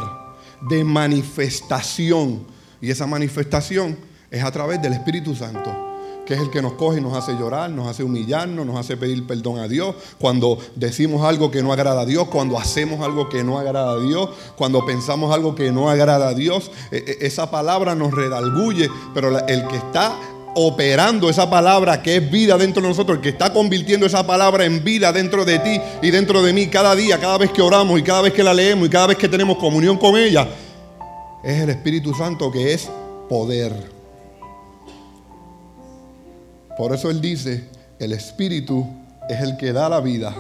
de 0.62 0.86
manifestación. 0.86 2.46
Y 2.80 2.92
esa 2.92 3.06
manifestación 3.06 3.98
es 4.32 4.42
a 4.42 4.50
través 4.52 4.82
del 4.82 4.94
Espíritu 4.94 5.36
Santo, 5.36 5.70
que 6.26 6.36
es 6.36 6.40
el 6.40 6.50
que 6.50 6.62
nos 6.62 6.76
coge 6.76 7.00
y 7.00 7.02
nos 7.02 7.14
hace 7.14 7.34
llorar, 7.34 7.70
nos 7.72 7.90
hace 7.90 8.06
humillarnos, 8.06 8.66
nos 8.66 8.78
hace 8.78 8.96
pedir 8.96 9.28
perdón 9.28 9.60
a 9.60 9.68
Dios, 9.68 9.96
cuando 10.18 10.58
decimos 10.78 11.26
algo 11.26 11.52
que 11.52 11.62
no 11.62 11.74
agrada 11.74 12.04
a 12.04 12.06
Dios, 12.06 12.30
cuando 12.30 12.58
hacemos 12.58 13.02
algo 13.02 13.28
que 13.28 13.44
no 13.44 13.60
agrada 13.60 13.92
a 13.92 14.00
Dios, 14.00 14.30
cuando 14.56 14.86
pensamos 14.86 15.34
algo 15.34 15.56
que 15.56 15.74
no 15.74 15.90
agrada 15.90 16.30
a 16.30 16.34
Dios, 16.34 16.72
e, 16.90 17.04
e, 17.06 17.28
esa 17.28 17.52
palabra 17.52 17.96
nos 17.96 18.14
redalguye, 18.14 18.90
pero 19.14 19.46
el 19.46 19.68
que 19.68 19.76
está 19.76 20.18
operando 20.56 21.30
esa 21.30 21.50
palabra 21.50 22.02
que 22.02 22.18
es 22.18 22.32
vida 22.32 22.58
dentro 22.58 22.82
de 22.82 22.90
nosotros, 22.90 23.18
el 23.18 23.22
que 23.22 23.30
está 23.30 23.52
convirtiendo 23.52 24.06
esa 24.06 24.26
palabra 24.26 24.66
en 24.66 24.84
vida 24.84 25.12
dentro 25.12 25.46
de 25.46 25.60
ti 25.60 25.82
y 26.02 26.12
dentro 26.12 26.42
de 26.44 26.54
mí 26.54 26.68
cada 26.68 26.96
día, 26.96 27.20
cada 27.20 27.38
vez 27.38 27.52
que 27.52 27.62
oramos 27.62 28.00
y 28.00 28.04
cada 28.04 28.22
vez 28.22 28.34
que 28.34 28.44
la 28.44 28.54
leemos 28.54 28.88
y 28.88 28.90
cada 28.90 29.08
vez 29.08 29.18
que 29.18 29.28
tenemos 29.28 29.58
comunión 29.58 29.98
con 29.98 30.18
ella, 30.18 30.48
es 31.44 31.62
el 31.62 31.70
Espíritu 31.70 32.14
Santo 32.14 32.52
que 32.52 32.74
es 32.74 32.90
poder. 33.30 33.74
Por 36.78 36.94
eso 36.94 37.10
Él 37.10 37.22
dice, 37.22 37.70
el 38.00 38.14
Espíritu 38.14 38.88
es 39.30 39.42
el 39.42 39.58
que 39.58 39.74
da 39.74 39.90
la 39.90 40.02
vida, 40.02 40.34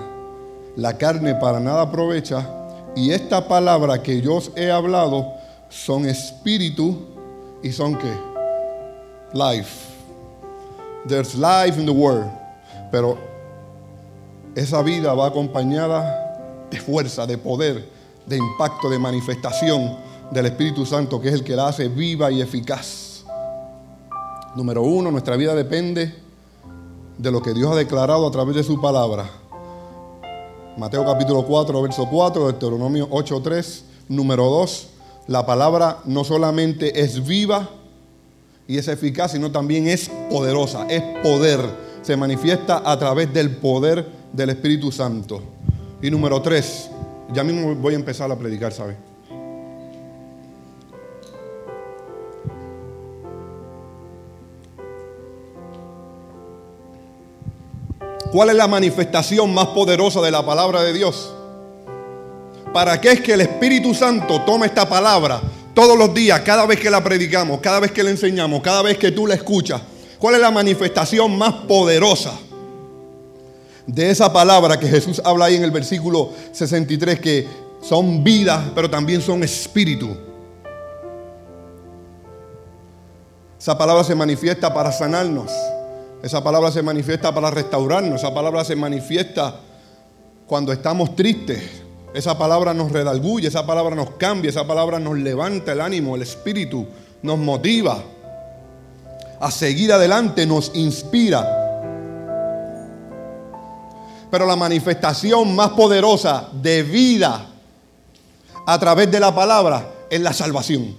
la 0.75 0.97
carne 0.97 1.35
para 1.35 1.59
nada 1.59 1.83
aprovecha 1.83 2.47
y 2.95 3.11
esta 3.11 3.47
palabra 3.47 4.03
que 4.03 4.21
yo 4.21 4.35
os 4.35 4.51
he 4.55 4.69
hablado 4.69 5.33
son 5.69 6.05
espíritu 6.07 7.07
y 7.63 7.71
son 7.71 7.97
qué? 7.97 8.13
Life. 9.33 9.92
There's 11.07 11.35
life 11.35 11.79
in 11.79 11.85
the 11.85 11.91
world. 11.91 12.31
Pero 12.91 13.17
esa 14.55 14.81
vida 14.81 15.13
va 15.13 15.27
acompañada 15.27 16.67
de 16.69 16.79
fuerza, 16.79 17.25
de 17.25 17.37
poder, 17.37 17.89
de 18.25 18.37
impacto, 18.37 18.89
de 18.89 18.99
manifestación 18.99 19.97
del 20.31 20.45
Espíritu 20.45 20.85
Santo, 20.85 21.19
que 21.19 21.29
es 21.29 21.33
el 21.33 21.43
que 21.43 21.55
la 21.55 21.67
hace 21.67 21.87
viva 21.87 22.31
y 22.31 22.41
eficaz. 22.41 23.23
Número 24.55 24.83
uno, 24.83 25.11
nuestra 25.11 25.35
vida 25.35 25.55
depende 25.55 26.13
de 27.17 27.31
lo 27.31 27.41
que 27.41 27.53
Dios 27.53 27.71
ha 27.71 27.75
declarado 27.75 28.27
a 28.27 28.31
través 28.31 28.55
de 28.55 28.63
su 28.63 28.79
palabra. 28.79 29.29
Mateo 30.77 31.05
capítulo 31.05 31.45
4, 31.45 31.81
verso 31.81 32.07
4, 32.09 32.45
Deuteronomio 32.45 33.07
8, 33.11 33.41
3. 33.41 33.85
Número 34.09 34.45
2, 34.45 34.87
la 35.27 35.45
palabra 35.45 35.99
no 36.05 36.23
solamente 36.23 37.01
es 37.01 37.25
viva, 37.25 37.69
y 38.67 38.77
es 38.77 38.87
eficaz, 38.87 39.31
sino 39.31 39.51
también 39.51 39.87
es 39.87 40.09
poderosa, 40.29 40.87
es 40.89 41.01
poder. 41.21 41.59
Se 42.01 42.17
manifiesta 42.17 42.81
a 42.85 42.97
través 42.97 43.33
del 43.33 43.57
poder 43.57 44.05
del 44.31 44.49
Espíritu 44.49 44.91
Santo. 44.91 45.41
Y 46.01 46.09
número 46.11 46.41
tres, 46.41 46.89
ya 47.33 47.43
mismo 47.43 47.75
voy 47.75 47.93
a 47.93 47.97
empezar 47.97 48.31
a 48.31 48.37
predicar, 48.37 48.71
¿sabe? 48.71 48.97
¿Cuál 58.31 58.49
es 58.49 58.55
la 58.55 58.67
manifestación 58.67 59.53
más 59.53 59.67
poderosa 59.67 60.19
de 60.19 60.31
la 60.31 60.43
palabra 60.43 60.81
de 60.81 60.91
Dios? 60.91 61.31
¿Para 62.73 62.99
qué 62.99 63.11
es 63.11 63.21
que 63.21 63.33
el 63.33 63.41
Espíritu 63.41 63.93
Santo 63.93 64.41
toma 64.41 64.65
esta 64.65 64.89
palabra, 64.89 65.39
todos 65.73 65.97
los 65.97 66.13
días, 66.13 66.41
cada 66.41 66.65
vez 66.65 66.79
que 66.79 66.89
la 66.89 67.03
predicamos, 67.03 67.59
cada 67.59 67.79
vez 67.79 67.91
que 67.91 68.03
la 68.03 68.11
enseñamos, 68.11 68.61
cada 68.61 68.81
vez 68.81 68.97
que 68.97 69.11
tú 69.11 69.25
la 69.25 69.35
escuchas, 69.35 69.81
¿cuál 70.19 70.35
es 70.35 70.41
la 70.41 70.51
manifestación 70.51 71.37
más 71.37 71.53
poderosa 71.67 72.33
de 73.87 74.09
esa 74.09 74.31
palabra 74.31 74.79
que 74.79 74.87
Jesús 74.87 75.21
habla 75.25 75.45
ahí 75.45 75.55
en 75.55 75.63
el 75.63 75.71
versículo 75.71 76.29
63, 76.51 77.19
que 77.19 77.47
son 77.81 78.23
vida, 78.23 78.71
pero 78.75 78.89
también 78.89 79.21
son 79.21 79.43
espíritu? 79.43 80.15
Esa 83.59 83.77
palabra 83.77 84.03
se 84.03 84.13
manifiesta 84.13 84.73
para 84.73 84.91
sanarnos. 84.91 85.51
Esa 86.21 86.43
palabra 86.43 86.69
se 86.69 86.81
manifiesta 86.81 87.33
para 87.33 87.49
restaurarnos. 87.49 88.21
Esa 88.21 88.33
palabra 88.33 88.63
se 88.65 88.75
manifiesta 88.75 89.59
cuando 90.47 90.73
estamos 90.73 91.15
tristes. 91.15 91.82
Esa 92.13 92.37
palabra 92.37 92.73
nos 92.73 92.91
redalguye, 92.91 93.47
esa 93.47 93.65
palabra 93.65 93.95
nos 93.95 94.11
cambia, 94.11 94.49
esa 94.49 94.67
palabra 94.67 94.99
nos 94.99 95.17
levanta 95.17 95.71
el 95.71 95.81
ánimo, 95.81 96.15
el 96.15 96.21
espíritu, 96.21 96.85
nos 97.23 97.39
motiva 97.39 98.03
a 99.39 99.49
seguir 99.49 99.91
adelante, 99.91 100.45
nos 100.45 100.71
inspira. 100.75 101.41
Pero 104.29 104.45
la 104.45 104.55
manifestación 104.55 105.55
más 105.55 105.69
poderosa 105.71 106.49
de 106.53 106.83
vida 106.83 107.47
a 108.65 108.79
través 108.79 109.09
de 109.09 109.19
la 109.19 109.33
palabra 109.33 109.91
es 110.09 110.21
la 110.21 110.33
salvación. 110.33 110.95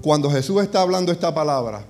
Cuando 0.00 0.30
Jesús 0.30 0.62
está 0.62 0.80
hablando 0.80 1.10
esta 1.10 1.34
palabra, 1.34 1.84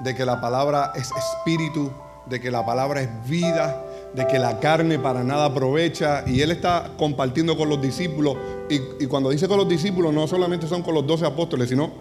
de 0.00 0.14
que 0.14 0.24
la 0.24 0.40
palabra 0.40 0.92
es 0.96 1.10
espíritu, 1.12 1.90
de 2.26 2.40
que 2.40 2.50
la 2.50 2.64
palabra 2.64 3.02
es 3.02 3.08
vida, 3.28 3.84
de 4.14 4.26
que 4.26 4.38
la 4.38 4.60
carne 4.60 4.98
para 4.98 5.24
nada 5.24 5.46
aprovecha. 5.46 6.24
Y 6.26 6.40
él 6.40 6.50
está 6.50 6.92
compartiendo 6.96 7.56
con 7.56 7.68
los 7.68 7.80
discípulos. 7.80 8.36
Y, 8.68 9.06
cuando 9.06 9.30
dice 9.30 9.48
con 9.48 9.58
los 9.58 9.68
discípulos, 9.68 10.12
no 10.12 10.26
solamente 10.26 10.66
son 10.66 10.82
con 10.82 10.94
los 10.94 11.06
doce 11.06 11.26
apóstoles, 11.26 11.68
sino 11.68 11.92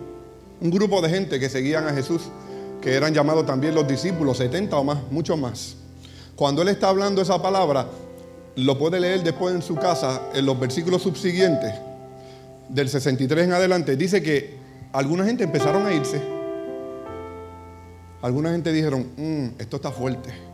un 0.62 0.70
grupo 0.70 1.02
de 1.02 1.10
gente 1.10 1.40
que 1.40 1.50
seguían 1.50 1.88
a 1.88 1.94
Jesús, 1.94 2.22
que 2.82 2.94
eran 2.94 3.14
llamados 3.14 3.46
también 3.46 3.76
los 3.76 3.88
discípulos, 3.88 4.38
70 4.38 4.78
o 4.78 4.84
más, 4.84 5.00
muchos 5.12 5.38
más. 5.38 5.76
Cuando 6.36 6.62
él 6.62 6.70
está 6.70 6.90
hablando 6.90 7.22
esa 7.22 7.42
palabra, 7.42 7.88
lo 8.56 8.78
puede 8.78 9.00
leer 9.00 9.24
después 9.24 9.54
en 9.54 9.62
su 9.62 9.76
casa, 9.76 10.30
en 10.34 10.46
los 10.46 10.60
versículos 10.60 11.02
subsiguientes, 11.02 11.74
del 12.70 12.90
63 12.90 13.46
en 13.46 13.54
adelante, 13.54 13.96
dice 13.96 14.24
que 14.24 14.58
alguna 14.94 15.26
gente 15.26 15.44
empezaron 15.44 15.86
a 15.86 15.94
irse. 15.94 16.22
Alguna 18.24 18.52
gente 18.52 18.74
dijeron, 18.74 19.08
mm, 19.16 19.62
esto 19.62 19.76
está 19.76 19.92
fuerte 19.92 20.54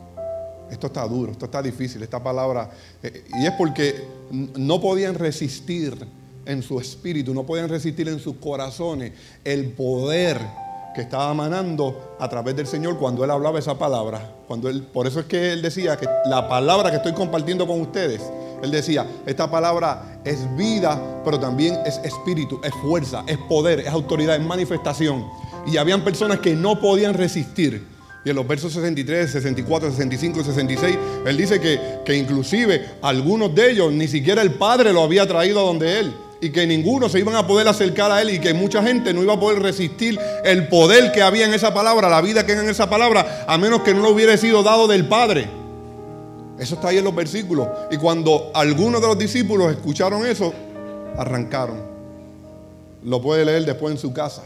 esto 0.72 0.88
está 0.88 1.08
duro, 1.08 1.32
esto 1.32 1.46
está 1.46 1.62
difícil, 1.62 2.02
esta 2.04 2.22
palabra. 2.22 2.70
Eh, 3.02 3.26
y 3.40 3.46
es 3.46 3.52
porque 3.54 4.04
no 4.32 4.80
podían 4.80 5.16
resistir 5.16 5.96
en 6.46 6.64
su 6.64 6.80
espíritu, 6.80 7.34
no 7.34 7.46
podían 7.46 7.70
resistir 7.70 8.08
en 8.08 8.20
sus 8.20 8.36
corazones 8.38 9.14
el 9.44 9.72
poder 9.72 10.40
que 10.96 11.02
estaba 11.02 11.32
emanando 11.32 12.16
a 12.20 12.28
través 12.28 12.56
del 12.56 12.68
Señor 12.68 12.98
cuando 12.98 13.24
Él 13.24 13.32
hablaba 13.32 13.60
esa 13.60 13.78
palabra. 13.78 14.36
Cuando 14.48 14.70
él, 14.70 14.82
por 14.82 15.06
eso 15.06 15.20
es 15.20 15.26
que 15.28 15.54
Él 15.54 15.62
decía 15.62 15.96
que 15.98 16.08
la 16.26 16.50
palabra 16.50 16.90
que 16.90 16.98
estoy 16.98 17.14
compartiendo 17.14 17.68
con 17.68 17.80
ustedes, 17.82 18.22
Él 18.64 18.72
decía, 18.72 19.06
esta 19.26 19.50
palabra 19.50 20.22
es 20.24 20.40
vida, 20.56 21.22
pero 21.24 21.40
también 21.40 21.78
es 21.86 21.98
espíritu, 22.00 22.60
es 22.64 22.74
fuerza, 22.82 23.24
es 23.28 23.38
poder, 23.38 23.82
es 23.82 23.90
autoridad, 23.90 24.36
es 24.36 24.44
manifestación. 24.44 25.26
Y 25.68 25.78
habían 25.78 26.04
personas 26.04 26.39
que 26.39 26.56
no 26.56 26.80
podían 26.80 27.13
resistir 27.13 27.84
y 28.24 28.30
en 28.30 28.36
los 28.36 28.46
versos 28.46 28.74
63, 28.74 29.32
64, 29.32 29.92
65 29.92 30.42
y 30.42 30.44
66, 30.44 30.98
él 31.25 31.38
dice 31.38 31.60
que, 31.62 31.80
que 32.06 32.18
inclusive 32.18 32.86
algunos 33.01 33.56
de 33.56 33.72
ellos 33.72 33.94
ni 33.94 34.08
siquiera 34.10 34.42
el 34.42 34.56
Padre 34.56 34.92
lo 34.92 35.04
había 35.04 35.25
traído 35.25 35.62
a 35.62 35.63
donde 35.63 36.00
él 36.00 36.13
y 36.42 36.50
que 36.50 36.68
ninguno 36.68 37.08
se 37.08 37.20
iban 37.20 37.36
a 37.36 37.48
poder 37.48 37.68
acercar 37.68 38.12
a 38.12 38.22
él 38.22 38.30
y 38.30 38.39
que 38.39 38.54
mucha 38.54 38.84
gente 38.84 39.13
no 39.13 39.24
iba 39.24 39.34
a 39.34 39.39
poder 39.39 39.62
resistir 39.62 40.20
el 40.44 40.68
poder 40.68 41.12
que 41.13 41.22
había 41.22 41.46
en 41.46 41.54
esa 41.54 41.74
palabra, 41.74 42.10
la 42.10 42.22
vida 42.22 42.46
que 42.46 42.54
hay 42.54 42.60
en 42.60 42.70
esa 42.70 42.89
palabra, 42.89 43.46
a 43.48 43.58
menos 43.58 43.84
que 43.84 43.94
no 43.94 44.01
lo 44.01 44.10
hubiera 44.10 44.36
sido 44.36 44.63
dado 44.63 44.88
del 44.88 45.08
Padre. 45.08 45.50
Eso 46.60 46.75
está 46.75 46.89
ahí 46.89 46.98
en 46.98 47.06
los 47.06 47.16
versículos. 47.16 47.70
Y 47.89 47.96
cuando 47.96 48.51
algunos 48.54 49.01
de 49.01 49.08
los 49.08 49.18
discípulos 49.18 49.72
escucharon 49.72 50.25
eso, 50.25 50.54
arrancaron. 51.18 51.78
Lo 53.04 53.22
puede 53.22 53.46
leer 53.46 53.66
después 53.66 53.94
en 53.94 53.98
su 53.98 54.12
casa. 54.12 54.44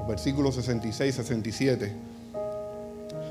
Los 0.00 0.08
versículos 0.08 0.54
66, 0.54 1.14
67 1.14 1.92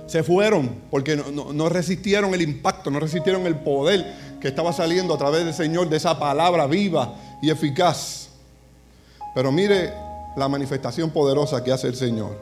se 0.06 0.24
fueron 0.24 0.70
porque 0.92 1.16
no, 1.16 1.70
resistieron 1.70 2.34
el 2.34 2.42
impacto, 2.42 2.92
no 2.92 3.00
resistieron 3.00 3.46
el 3.48 3.56
poder 3.56 4.06
que 4.40 4.48
estaba 4.48 4.72
saliendo 4.72 5.16
a 5.16 5.18
través 5.18 5.46
del 5.46 5.54
Señor, 5.54 5.90
de 5.90 5.98
esa 5.98 6.18
palabra 6.18 6.68
viva 6.68 7.16
y 7.42 7.50
eficaz. 7.50 8.30
Pero 9.36 9.52
mire 9.52 9.94
la 10.36 10.48
manifestación 10.48 11.10
poderosa 11.12 11.64
que 11.64 11.72
hace 11.72 11.88
el 11.88 11.96
Señor. 11.96 12.38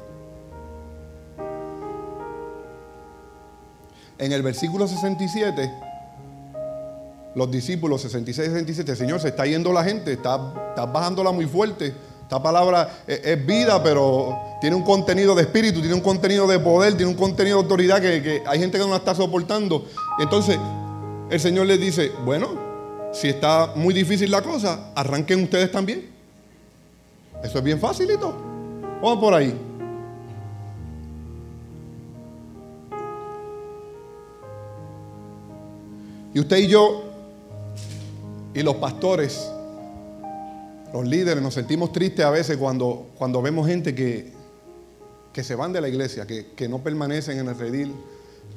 En 4.18 4.32
el 4.32 4.42
versículo 4.42 4.88
67, 4.88 5.74
los 7.36 7.52
discípulos 7.52 8.02
66 8.02 8.48
y 8.48 8.52
67, 8.52 8.96
Señor, 8.96 9.22
se 9.22 9.30
está 9.30 9.46
yendo 9.46 9.72
la 9.72 9.84
gente, 9.84 10.14
está, 10.14 10.54
está 10.70 10.86
bajándola 10.86 11.32
muy 11.32 11.46
fuerte. 11.46 11.94
Esta 12.28 12.44
palabra 12.44 13.04
es, 13.08 13.46
vida, 13.46 13.82
pero 13.82 14.38
tiene 14.60 14.76
un 14.76 14.84
contenido 14.84 15.34
de 15.34 15.44
espíritu, 15.44 15.80
tiene 15.80 15.96
un 15.96 16.02
contenido 16.02 16.46
de 16.46 16.60
poder, 16.60 16.98
tiene 16.98 17.10
un 17.10 17.18
contenido 17.18 17.56
de 17.56 17.64
autoridad 17.64 18.02
que, 18.02 18.44
hay 18.46 18.60
gente 18.60 18.78
que 18.78 18.84
no 18.84 18.90
la 18.90 18.98
está 18.98 19.16
soportando. 19.16 19.86
Entonces, 20.20 20.60
el 21.30 21.40
Señor 21.40 21.68
les 21.68 21.80
dice, 21.80 22.12
bueno, 22.26 22.50
si 23.14 23.30
está 23.30 23.72
muy 23.76 23.94
difícil 23.94 24.30
la 24.30 24.42
cosa, 24.42 24.92
arranquen 24.94 25.42
ustedes 25.42 25.72
también. 25.72 26.10
Eso 27.42 27.60
es 27.60 27.64
bien 27.64 27.80
facilito. 27.80 28.36
Vamos 29.02 29.20
por 29.20 29.34
ahí. 29.34 29.58
Y 36.34 36.40
usted 36.42 36.58
y 36.58 36.68
yo 36.68 37.04
y 38.54 38.62
los 38.64 38.76
pastores 38.76 39.50
los 40.94 41.06
líderes 41.06 41.44
nos 41.44 41.54
sentimos 41.54 41.92
tristes 41.92 42.26
a 42.26 42.30
veces 42.30 42.58
cuando, 42.58 43.10
cuando 43.18 43.42
vemos 43.42 43.68
gente 43.68 43.94
que, 43.94 44.32
que 45.38 45.44
se 45.44 45.54
van 45.54 45.72
de 45.72 45.82
la 45.82 45.88
iglesia, 45.88 46.26
que, 46.26 46.68
no 46.68 46.80
permanecen 46.80 47.38
en 47.38 47.48
el 47.48 47.56
redil. 47.56 47.94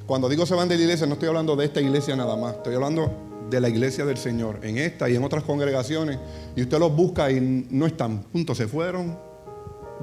Cuando 0.06 0.30
digo 0.30 0.46
se 0.46 0.54
van 0.54 0.66
de 0.66 0.76
la 0.76 0.82
iglesia, 0.82 1.06
no 1.06 1.12
estoy 1.12 1.28
hablando 1.28 1.54
de 1.54 1.66
esta 1.66 1.78
iglesia 1.78 2.16
nada 2.16 2.36
más, 2.36 2.54
estoy 2.54 2.74
hablando 2.74 3.12
de 3.50 3.60
la 3.60 3.68
iglesia 3.68 4.06
del 4.06 4.16
Señor, 4.16 4.60
en 4.62 4.78
esta 4.78 5.10
y 5.10 5.14
en 5.14 5.22
otras 5.22 5.44
congregaciones, 5.44 6.18
y 6.56 6.62
usted 6.62 6.78
los 6.78 6.96
busca 6.96 7.30
y 7.30 7.66
no 7.70 7.84
están, 7.86 8.22
punto, 8.22 8.54
se 8.54 8.66
fueron 8.66 9.18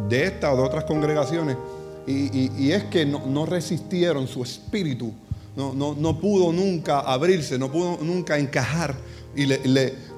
de 0.08 0.26
esta 0.26 0.54
o 0.54 0.58
de 0.58 0.62
otras 0.62 0.84
congregaciones, 0.84 1.58
y, 2.06 2.72
es 2.72 2.84
que 2.84 3.08
no, 3.08 3.46
resistieron 3.48 4.28
su 4.28 4.44
espíritu, 4.44 5.12
no, 5.56 5.74
no, 5.74 6.20
pudo 6.20 6.54
nunca 6.54 7.00
abrirse, 7.00 7.58
no 7.58 7.72
pudo 7.72 7.98
nunca 8.04 8.38
encajar 8.38 8.94
y 9.38 9.48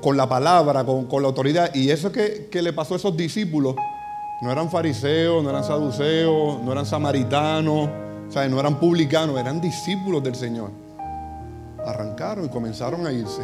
con 0.01 0.17
la 0.17 0.27
palabra, 0.27 0.83
con, 0.85 1.21
la 1.21 1.27
autoridad. 1.27 1.73
Y 1.75 1.89
eso 1.89 2.11
que, 2.11 2.47
que, 2.49 2.61
le 2.61 2.73
pasó 2.73 2.93
a 2.93 2.97
esos 2.97 3.15
discípulos, 3.15 3.75
no 4.41 4.51
eran 4.51 4.69
fariseos, 4.71 5.43
no 5.43 5.49
eran 5.49 5.63
saduceos, 5.63 6.61
no 6.61 6.71
eran 6.71 6.85
samaritanos, 6.85 7.89
o 8.35 8.47
no 8.47 8.59
eran 8.59 8.79
publicanos, 8.79 9.37
eran 9.39 9.59
discípulos 9.59 10.23
del 10.23 10.35
Señor. 10.35 10.71
Arrancaron 11.85 12.45
y 12.45 12.49
comenzaron 12.49 13.05
a 13.05 13.11
irse. 13.11 13.41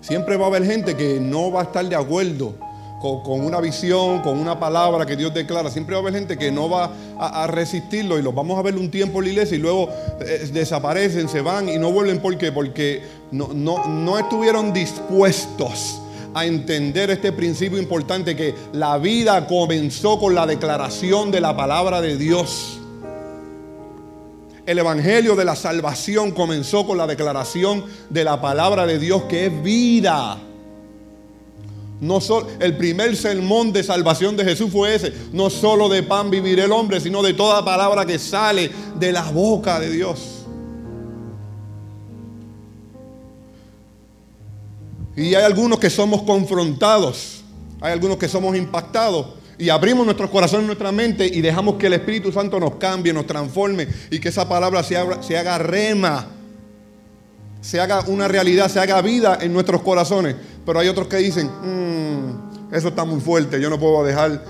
Siempre 0.00 0.36
va 0.36 0.44
a 0.44 0.48
haber 0.48 0.64
gente 0.64 0.96
que 0.96 1.20
no 1.20 1.50
va 1.50 1.60
a 1.60 1.64
estar 1.64 1.86
de 1.86 1.96
acuerdo 1.96 2.54
con, 3.00 3.40
una 3.40 3.60
visión, 3.60 4.20
con 4.20 4.38
una 4.38 4.60
palabra 4.60 5.06
que 5.06 5.16
Dios 5.16 5.32
declara. 5.32 5.70
Siempre 5.70 5.94
va 5.94 6.00
a 6.00 6.02
haber 6.02 6.14
gente 6.14 6.36
que 6.36 6.52
no 6.52 6.68
va 6.68 6.92
a, 7.18 7.46
resistirlo 7.46 8.18
y 8.18 8.22
los 8.22 8.34
vamos 8.34 8.58
a 8.58 8.62
ver 8.62 8.76
un 8.76 8.90
tiempo 8.90 9.18
en 9.18 9.24
la 9.24 9.30
iglesia 9.30 9.56
y 9.56 9.60
luego 9.60 9.88
eh, 10.20 10.48
desaparecen, 10.52 11.28
se 11.28 11.40
van 11.40 11.68
y 11.68 11.78
no 11.78 11.90
vuelven. 11.90 12.20
¿Por 12.20 12.36
qué? 12.36 12.52
Porque 12.52 13.02
no, 13.32 13.48
no, 13.54 13.86
no 13.86 14.18
estuvieron 14.18 14.72
dispuestos 14.72 16.00
a 16.34 16.44
entender 16.44 17.10
este 17.10 17.32
principio 17.32 17.78
importante 17.78 18.36
que 18.36 18.54
la 18.72 18.98
vida 18.98 19.46
comenzó 19.46 20.18
con 20.18 20.34
la 20.34 20.46
declaración 20.46 21.30
de 21.30 21.40
la 21.40 21.56
palabra 21.56 22.00
de 22.00 22.16
Dios. 22.16 22.78
El 24.66 24.78
Evangelio 24.78 25.34
de 25.34 25.44
la 25.46 25.56
salvación 25.56 26.32
comenzó 26.32 26.86
con 26.86 26.98
la 26.98 27.06
declaración 27.06 27.84
de 28.10 28.24
la 28.24 28.40
palabra 28.40 28.86
de 28.86 28.98
Dios 28.98 29.22
que 29.22 29.46
es 29.46 29.62
vida. 29.62 30.38
No 32.00 32.18
el 32.60 32.76
primer 32.76 33.14
sermón 33.14 33.72
de 33.72 33.82
salvación 33.82 34.36
de 34.36 34.44
Jesús 34.44 34.70
fue 34.72 34.94
ese. 34.94 35.12
No 35.32 35.50
solo 35.50 35.88
de 35.88 36.02
pan 36.02 36.30
vivirá 36.30 36.64
el 36.64 36.72
hombre, 36.72 36.98
sino 37.00 37.22
de 37.22 37.34
toda 37.34 37.64
palabra 37.64 38.06
que 38.06 38.18
sale 38.18 38.70
de 38.98 39.12
la 39.12 39.30
boca 39.30 39.78
de 39.78 39.90
Dios. 39.90 40.40
Y 45.16 45.34
hay 45.34 45.44
algunos 45.44 45.78
que 45.78 45.90
somos 45.90 46.22
confrontados, 46.22 47.42
hay 47.80 47.92
algunos 47.92 48.16
que 48.16 48.28
somos 48.28 48.56
impactados 48.56 49.26
y 49.58 49.68
abrimos 49.68 50.06
nuestros 50.06 50.30
corazones, 50.30 50.64
nuestra 50.64 50.90
mente 50.92 51.26
y 51.26 51.42
dejamos 51.42 51.74
que 51.74 51.88
el 51.88 51.92
Espíritu 51.92 52.32
Santo 52.32 52.58
nos 52.58 52.76
cambie, 52.76 53.12
nos 53.12 53.26
transforme 53.26 53.86
y 54.10 54.18
que 54.18 54.30
esa 54.30 54.48
palabra 54.48 54.82
se 54.82 54.96
haga, 54.96 55.22
se 55.22 55.36
haga 55.36 55.58
rema, 55.58 56.28
se 57.60 57.78
haga 57.78 58.00
una 58.06 58.26
realidad, 58.26 58.70
se 58.70 58.80
haga 58.80 59.02
vida 59.02 59.38
en 59.42 59.52
nuestros 59.52 59.82
corazones. 59.82 60.36
Pero 60.64 60.78
hay 60.78 60.88
otros 60.88 61.08
que 61.08 61.16
dicen, 61.16 61.48
mmm, 61.48 62.74
eso 62.74 62.88
está 62.88 63.04
muy 63.04 63.20
fuerte, 63.20 63.60
yo 63.60 63.70
no 63.70 63.78
puedo 63.78 64.04
dejar 64.04 64.42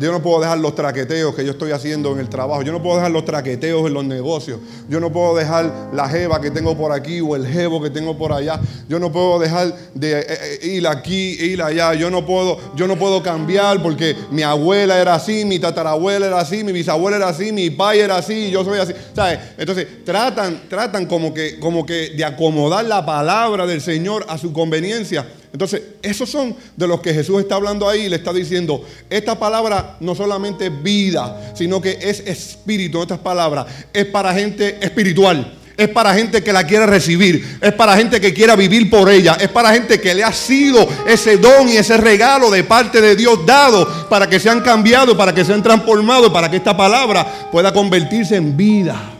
yo 0.00 0.10
no 0.10 0.20
puedo 0.22 0.40
dejar 0.40 0.58
los 0.58 0.74
traqueteos 0.74 1.34
que 1.34 1.44
yo 1.44 1.52
estoy 1.52 1.70
haciendo 1.70 2.12
en 2.12 2.18
el 2.18 2.28
trabajo. 2.28 2.62
Yo 2.62 2.72
no 2.72 2.82
puedo 2.82 2.96
dejar 2.96 3.12
los 3.12 3.24
traqueteos 3.24 3.86
en 3.86 3.94
los 3.94 4.04
negocios. 4.04 4.58
Yo 4.88 4.98
no 4.98 5.12
puedo 5.12 5.36
dejar 5.36 5.90
la 5.92 6.08
jeva 6.08 6.40
que 6.40 6.50
tengo 6.50 6.76
por 6.76 6.92
aquí 6.92 7.20
o 7.20 7.36
el 7.36 7.46
jevo 7.46 7.80
que 7.80 7.90
tengo 7.90 8.18
por 8.18 8.32
allá. 8.32 8.60
Yo 8.88 8.98
no 8.98 9.12
puedo 9.12 9.38
dejar 9.38 9.72
de 9.94 10.20
eh, 10.20 10.24
eh, 10.28 10.66
ir 10.66 10.86
aquí, 10.86 11.36
ir 11.40 11.62
allá. 11.62 11.94
Yo 11.94 12.10
no 12.10 12.26
puedo, 12.26 12.58
yo 12.74 12.88
no 12.88 12.98
puedo 12.98 13.22
cambiar 13.22 13.82
porque 13.82 14.16
mi 14.30 14.42
abuela 14.42 15.00
era 15.00 15.14
así, 15.14 15.44
mi 15.44 15.58
tatarabuela 15.58 16.26
era 16.26 16.40
así, 16.40 16.64
mi 16.64 16.72
bisabuela 16.72 17.16
era 17.18 17.28
así, 17.28 17.52
mi 17.52 17.70
padre 17.70 18.00
era 18.00 18.16
así, 18.16 18.50
yo 18.50 18.64
soy 18.64 18.80
así. 18.80 18.92
¿Sabes? 19.14 19.38
Entonces 19.56 20.04
tratan, 20.04 20.62
tratan 20.68 21.06
como 21.06 21.32
que, 21.32 21.60
como 21.60 21.86
que 21.86 22.10
de 22.10 22.24
acomodar 22.24 22.84
la 22.84 23.06
palabra 23.06 23.66
del 23.66 23.80
Señor 23.80 24.26
a 24.28 24.38
su 24.38 24.52
conveniencia. 24.52 25.24
Entonces, 25.52 25.82
esos 26.00 26.30
son 26.30 26.56
de 26.76 26.86
los 26.86 27.00
que 27.00 27.12
Jesús 27.12 27.40
está 27.40 27.56
hablando 27.56 27.88
ahí 27.88 28.08
le 28.08 28.16
está 28.16 28.32
diciendo, 28.32 28.84
esta 29.10 29.38
palabra 29.38 29.96
no 30.00 30.14
solamente 30.14 30.66
es 30.66 30.82
vida, 30.82 31.52
sino 31.54 31.80
que 31.80 31.98
es 32.00 32.20
espíritu, 32.20 33.02
estas 33.02 33.18
palabras, 33.18 33.66
es 33.92 34.06
para 34.06 34.32
gente 34.32 34.78
espiritual. 34.80 35.58
Es 35.76 35.88
para 35.88 36.14
gente 36.14 36.42
que 36.42 36.52
la 36.52 36.64
quiere 36.64 36.86
recibir. 36.86 37.58
Es 37.60 37.72
para 37.72 37.96
gente 37.96 38.20
que 38.20 38.32
quiera 38.34 38.54
vivir 38.54 38.90
por 38.90 39.10
ella. 39.10 39.36
Es 39.40 39.48
para 39.48 39.72
gente 39.72 40.00
que 40.00 40.14
le 40.14 40.22
ha 40.22 40.32
sido 40.32 40.86
ese 41.06 41.38
don 41.38 41.68
y 41.68 41.76
ese 41.76 41.96
regalo 41.96 42.50
de 42.50 42.62
parte 42.62 43.00
de 43.00 43.16
Dios 43.16 43.44
dado 43.46 44.08
para 44.08 44.28
que 44.28 44.38
sean 44.38 44.60
cambiados, 44.60 45.16
para 45.16 45.34
que 45.34 45.44
sean 45.44 45.62
transformados, 45.62 46.30
para 46.30 46.50
que 46.50 46.58
esta 46.58 46.76
palabra 46.76 47.50
pueda 47.50 47.72
convertirse 47.72 48.36
en 48.36 48.56
vida. 48.56 49.11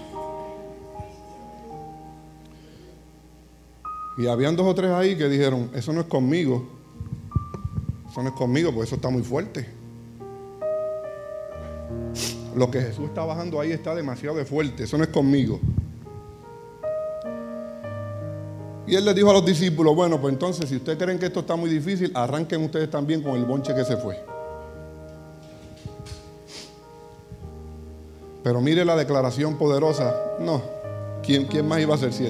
Y 4.19 4.27
habían 4.27 4.57
dos 4.57 4.67
o 4.67 4.75
tres 4.75 4.91
ahí 4.91 5.17
que 5.17 5.29
dijeron, 5.29 5.71
eso 5.75 5.93
no 5.93 6.01
es 6.01 6.07
conmigo. 6.07 6.67
Eso 8.11 8.23
no 8.23 8.29
es 8.29 8.35
conmigo, 8.35 8.71
porque 8.71 8.87
eso 8.87 8.97
está 8.97 9.09
muy 9.09 9.23
fuerte. 9.23 9.67
Lo 12.55 12.71
que 12.71 12.81
Jesús 12.81 13.07
está 13.07 13.25
bajando 13.25 13.59
ahí 13.59 13.73
está 13.73 13.95
demasiado 13.95 14.37
de 14.37 14.45
fuerte. 14.45 14.85
Eso 14.85 14.99
no 14.99 15.05
es 15.05 15.11
conmigo. 15.11 15.59
Y 18.87 18.95
él 18.95 19.05
les 19.05 19.15
dijo 19.15 19.31
a 19.31 19.33
los 19.33 19.47
discípulos, 19.47 19.95
bueno, 19.95 20.21
pues 20.21 20.35
entonces 20.35 20.69
si 20.69 20.77
ustedes 20.77 20.99
creen 20.99 21.19
que 21.19 21.27
esto 21.27 21.41
está 21.41 21.57
muy 21.57 21.71
difícil, 21.71 22.11
arranquen 22.15 22.63
ustedes 22.63 22.91
también 22.91 23.23
con 23.23 23.37
el 23.37 23.47
bonche 23.47 23.75
que 23.75 23.85
se 23.85 23.97
fue. 23.97 24.23
Pero 28.43 28.61
mire 28.61 28.85
la 28.85 28.97
declaración 28.97 29.57
poderosa. 29.57 30.15
No, 30.41 30.61
¿quién, 31.25 31.47
quién 31.47 31.67
más 31.67 31.81
iba 31.81 31.95
a 31.95 31.99
ser 31.99 32.13
si 32.13 32.27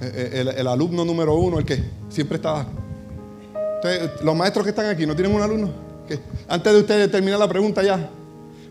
Eh, 0.00 0.44
eh, 0.46 0.54
el, 0.58 0.66
alumno 0.66 1.04
número 1.04 1.34
uno, 1.34 1.58
el 1.58 1.64
que 1.64 1.82
siempre 2.08 2.36
estaba. 2.36 2.66
los 4.22 4.36
maestros 4.36 4.64
que 4.64 4.70
están 4.70 4.86
aquí, 4.86 5.06
¿no 5.06 5.16
tienen 5.16 5.34
un 5.34 5.42
alumno? 5.42 5.70
Antes 6.48 6.72
de 6.72 6.78
ustedes 6.78 7.10
terminar 7.10 7.38
la 7.38 7.48
pregunta 7.48 7.82
ya, 7.82 8.08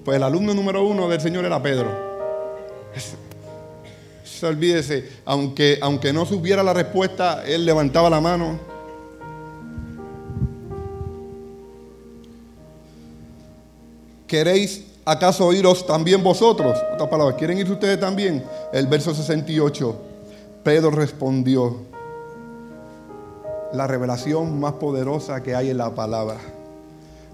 pues 0.03 0.15
el 0.15 0.23
alumno 0.23 0.53
número 0.53 0.85
uno 0.85 1.09
del 1.09 1.19
Señor 1.19 1.45
era 1.45 1.61
Pedro. 1.61 1.89
Se 4.23 4.45
olvídese, 4.45 5.09
aunque, 5.25 5.79
aunque 5.81 6.13
no 6.13 6.25
supiera 6.25 6.63
la 6.63 6.73
respuesta, 6.73 7.43
él 7.45 7.65
levantaba 7.65 8.09
la 8.09 8.21
mano. 8.21 8.59
¿Queréis 14.27 14.85
acaso 15.05 15.45
oíros 15.45 15.85
también 15.85 16.23
vosotros? 16.23 16.77
Otra 16.93 17.09
palabra, 17.09 17.35
¿quieren 17.35 17.57
ir 17.57 17.71
ustedes 17.71 17.99
también? 17.99 18.43
El 18.71 18.87
verso 18.87 19.13
68. 19.13 20.06
Pedro 20.67 20.91
respondió, 20.91 21.77
la 23.71 23.87
revelación 23.87 24.59
más 24.59 24.73
poderosa 24.73 25.41
que 25.41 25.55
hay 25.55 25.69
en 25.69 25.77
la 25.77 25.95
palabra, 25.95 26.39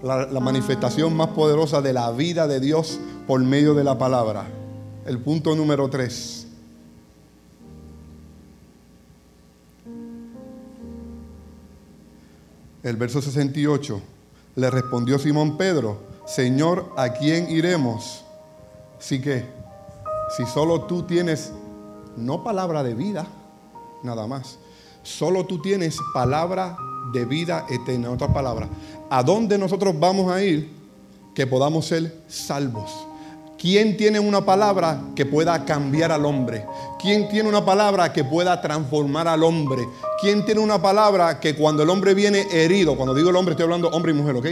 la, 0.04 0.38
manifestación 0.38 1.16
más 1.16 1.30
poderosa 1.30 1.82
de 1.82 1.92
la 1.92 2.12
vida 2.12 2.46
de 2.46 2.60
Dios 2.60 3.00
por 3.26 3.40
medio 3.40 3.74
de 3.74 3.82
la 3.82 3.98
palabra. 3.98 4.46
El 5.04 5.18
punto 5.18 5.56
número 5.56 5.90
tres. 5.90 6.46
El 12.84 12.96
verso 12.96 13.20
68. 13.20 14.00
Le 14.54 14.70
respondió 14.70 15.18
Simón 15.18 15.56
Pedro, 15.56 15.98
Señor, 16.24 16.92
¿a 16.96 17.08
quién 17.08 17.50
iremos? 17.50 18.24
Así 18.96 19.20
que, 19.20 19.44
si 20.36 20.46
solo 20.46 20.82
tú 20.82 21.02
tienes 21.02 21.50
no 22.16 22.42
palabra 22.44 22.82
de 22.82 22.94
vida, 22.94 23.26
nada 24.02 24.26
más. 24.26 24.58
Solo 25.02 25.44
tú 25.44 25.60
tienes 25.60 25.98
palabra 26.12 26.76
de 27.12 27.24
vida 27.24 27.66
eterna. 27.68 28.10
Otra 28.10 28.32
palabra. 28.32 28.68
¿A 29.10 29.22
dónde 29.22 29.58
nosotros 29.58 29.98
vamos 29.98 30.32
a 30.32 30.42
ir 30.42 30.70
que 31.34 31.46
podamos 31.46 31.86
ser 31.86 32.22
salvos? 32.28 32.90
¿Quién 33.58 33.96
tiene 33.96 34.20
una 34.20 34.44
palabra 34.44 35.00
que 35.14 35.24
pueda 35.24 35.64
cambiar 35.64 36.12
al 36.12 36.26
hombre? 36.26 36.66
¿Quién 37.00 37.28
tiene 37.28 37.48
una 37.48 37.64
palabra 37.64 38.12
que 38.12 38.24
pueda 38.24 38.60
transformar 38.60 39.26
al 39.28 39.42
hombre? 39.42 39.88
¿Quién 40.20 40.44
tiene 40.44 40.60
una 40.60 40.82
palabra 40.82 41.40
que 41.40 41.54
cuando 41.54 41.82
el 41.82 41.90
hombre 41.90 42.12
viene 42.14 42.46
herido, 42.50 42.96
cuando 42.96 43.14
digo 43.14 43.30
el 43.30 43.36
hombre 43.36 43.52
estoy 43.52 43.64
hablando 43.64 43.88
hombre 43.88 44.12
y 44.12 44.14
mujer, 44.14 44.36
¿ok? 44.36 44.46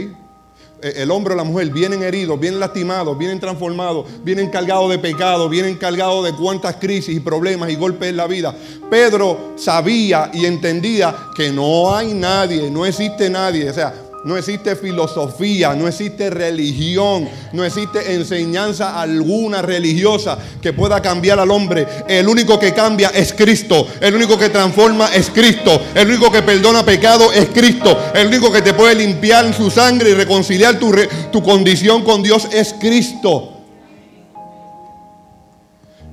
Eh, 0.83 0.95
el 0.97 1.11
hombre 1.13 1.35
o 1.35 1.37
la 1.37 1.45
mujer 1.45 1.71
vienen 1.71 2.03
heridos, 2.03 2.39
vienen 2.41 2.59
lastimados, 2.59 3.17
vienen 3.17 3.39
transformados, 3.39 4.07
vienen 4.25 4.51
cargados 4.51 4.91
de 4.91 4.99
pecado, 4.99 5.49
vienen 5.49 5.77
cargados 5.77 6.25
de 6.25 6.33
cuantas 6.33 6.77
crisis 6.77 7.15
y 7.17 7.21
problemas 7.21 7.71
y 7.71 7.77
golpes 7.77 8.09
en 8.09 8.17
la 8.17 8.27
vida. 8.27 8.55
Pedro 8.91 9.53
sabía 9.57 10.31
y 10.35 10.45
entendía 10.45 11.15
que 11.37 11.51
no 11.51 11.95
hay 11.95 12.15
nadie, 12.15 12.69
no 12.69 12.85
existe 12.85 13.31
nadie. 13.31 13.71
O 13.71 13.75
sea, 13.75 13.95
no 14.25 14.37
existe 14.37 14.77
filosofía, 14.77 15.75
no 15.75 15.89
existe 15.89 16.31
religión, 16.31 17.29
no 17.53 17.65
existe 17.65 18.15
enseñanza 18.15 19.01
alguna 19.01 19.63
religiosa 19.63 20.39
que 20.61 20.73
pueda 20.73 21.03
cambiar 21.03 21.41
al 21.41 21.51
hombre. 21.51 21.87
El 22.07 22.29
único 22.29 22.59
que 22.59 22.73
cambia 22.73 23.09
es 23.09 23.33
Cristo. 23.33 23.87
El 24.01 24.15
único 24.15 24.39
que 24.39 24.49
transforma 24.49 25.13
es 25.13 25.31
Cristo. 25.31 25.81
El 25.95 26.09
único 26.09 26.31
que 26.31 26.43
perdona 26.43 26.85
pecado 26.85 27.33
es 27.33 27.49
Cristo. 27.49 27.99
El 28.15 28.29
único 28.29 28.53
que 28.53 28.63
te 28.63 28.75
puede 28.75 28.95
limpiar 28.95 29.47
en 29.47 29.55
su 29.55 29.71
sangre 29.71 30.11
y 30.11 30.15
reconciliar 30.15 30.79
tu, 30.79 30.93
tu 31.33 31.43
condición 31.43 32.05
con 32.05 32.23
Dios 32.23 32.49
es 32.53 32.75
Cristo. 32.75 33.49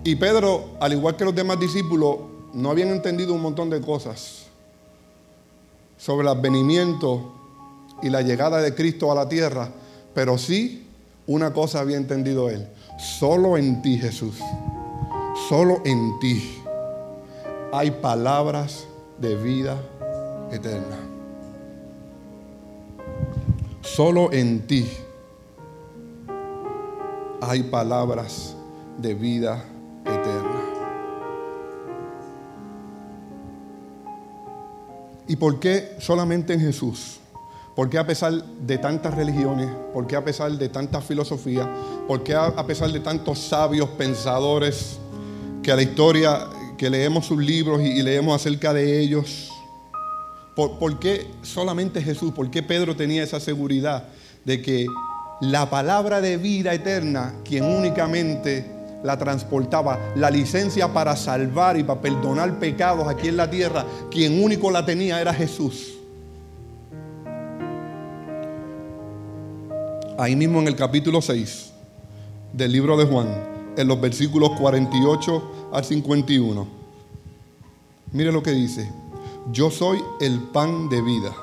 Y 0.03 0.15
Pedro, 0.15 0.77
al 0.79 0.93
igual 0.93 1.15
que 1.15 1.25
los 1.25 1.35
demás 1.35 1.59
discípulos, 1.59 2.17
no 2.53 2.71
habían 2.71 2.89
entendido 2.89 3.33
un 3.33 3.41
montón 3.41 3.69
de 3.69 3.79
cosas 3.81 4.45
sobre 5.97 6.23
el 6.23 6.29
advenimiento 6.29 7.38
y 8.01 8.09
la 8.09 8.21
llegada 8.21 8.61
de 8.61 8.73
Cristo 8.75 9.11
a 9.11 9.15
la 9.15 9.27
tierra, 9.29 9.69
pero 10.13 10.37
sí 10.37 10.87
una 11.27 11.53
cosa 11.53 11.79
había 11.79 11.97
entendido 11.97 12.49
él, 12.49 12.67
solo 12.97 13.57
en 13.57 13.81
ti 13.81 13.97
Jesús, 13.97 14.39
solo 15.47 15.81
en 15.85 16.19
ti 16.19 16.59
hay 17.71 17.91
palabras 17.91 18.87
de 19.19 19.35
vida 19.35 19.77
eterna. 20.51 20.97
Solo 23.81 24.31
en 24.31 24.65
ti 24.65 24.87
hay 27.41 27.63
palabras 27.63 28.55
de 28.97 29.13
vida 29.13 29.63
eterna. 30.05 30.61
¿Y 35.27 35.35
por 35.35 35.59
qué 35.59 35.95
solamente 35.99 36.53
en 36.53 36.61
Jesús? 36.61 37.19
¿Por 37.75 37.89
qué 37.89 37.97
a 37.97 38.05
pesar 38.05 38.33
de 38.33 38.77
tantas 38.77 39.13
religiones? 39.13 39.69
¿Por 39.93 40.07
qué 40.07 40.15
a 40.15 40.23
pesar 40.23 40.51
de 40.51 40.69
tantas 40.69 41.03
filosofías? 41.03 41.67
¿Por 42.07 42.23
qué 42.23 42.33
a 42.33 42.65
pesar 42.65 42.91
de 42.91 42.99
tantos 42.99 43.39
sabios 43.39 43.89
pensadores 43.89 44.99
que 45.63 45.71
a 45.71 45.75
la 45.75 45.83
historia, 45.83 46.47
que 46.77 46.89
leemos 46.89 47.25
sus 47.25 47.37
libros 47.37 47.81
y, 47.81 48.01
leemos 48.01 48.35
acerca 48.35 48.73
de 48.73 48.99
ellos? 48.99 49.51
¿Por, 50.55 50.99
qué 50.99 51.27
solamente 51.41 52.01
Jesús? 52.01 52.33
¿Por 52.33 52.51
qué 52.51 52.61
Pedro 52.61 52.95
tenía 52.95 53.23
esa 53.23 53.39
seguridad 53.39 54.09
de 54.43 54.61
que 54.61 54.87
la 55.39 55.69
palabra 55.69 56.19
de 56.19 56.35
vida 56.35 56.73
eterna, 56.73 57.35
quien 57.45 57.63
únicamente 57.63 58.69
la 59.03 59.17
transportaba, 59.17 59.97
la 60.17 60.29
licencia 60.29 60.91
para 60.91 61.15
salvar 61.15 61.77
y 61.77 61.83
para 61.83 62.01
perdonar 62.01 62.59
pecados 62.59 63.07
aquí 63.07 63.29
en 63.29 63.37
la 63.37 63.49
tierra, 63.49 63.85
quien 64.11 64.43
único 64.43 64.69
la 64.69 64.85
tenía 64.85 65.21
era 65.21 65.33
Jesús? 65.33 65.98
Ahí 70.19 70.35
mismo 70.35 70.59
en 70.59 70.67
el 70.67 70.75
capítulo 70.75 71.21
6 71.21 71.71
del 72.51 72.73
libro 72.73 72.97
de 72.97 73.05
Juan, 73.05 73.27
en 73.77 73.87
los 73.87 74.01
versículos 74.01 74.51
48 74.59 75.69
al 75.71 75.85
51. 75.85 76.67
Mire 78.11 78.31
lo 78.31 78.43
que 78.43 78.51
dice. 78.51 78.91
Yo 79.51 79.71
soy 79.71 79.99
el 80.19 80.39
pan 80.39 80.89
de 80.89 81.01
vida. 81.01 81.33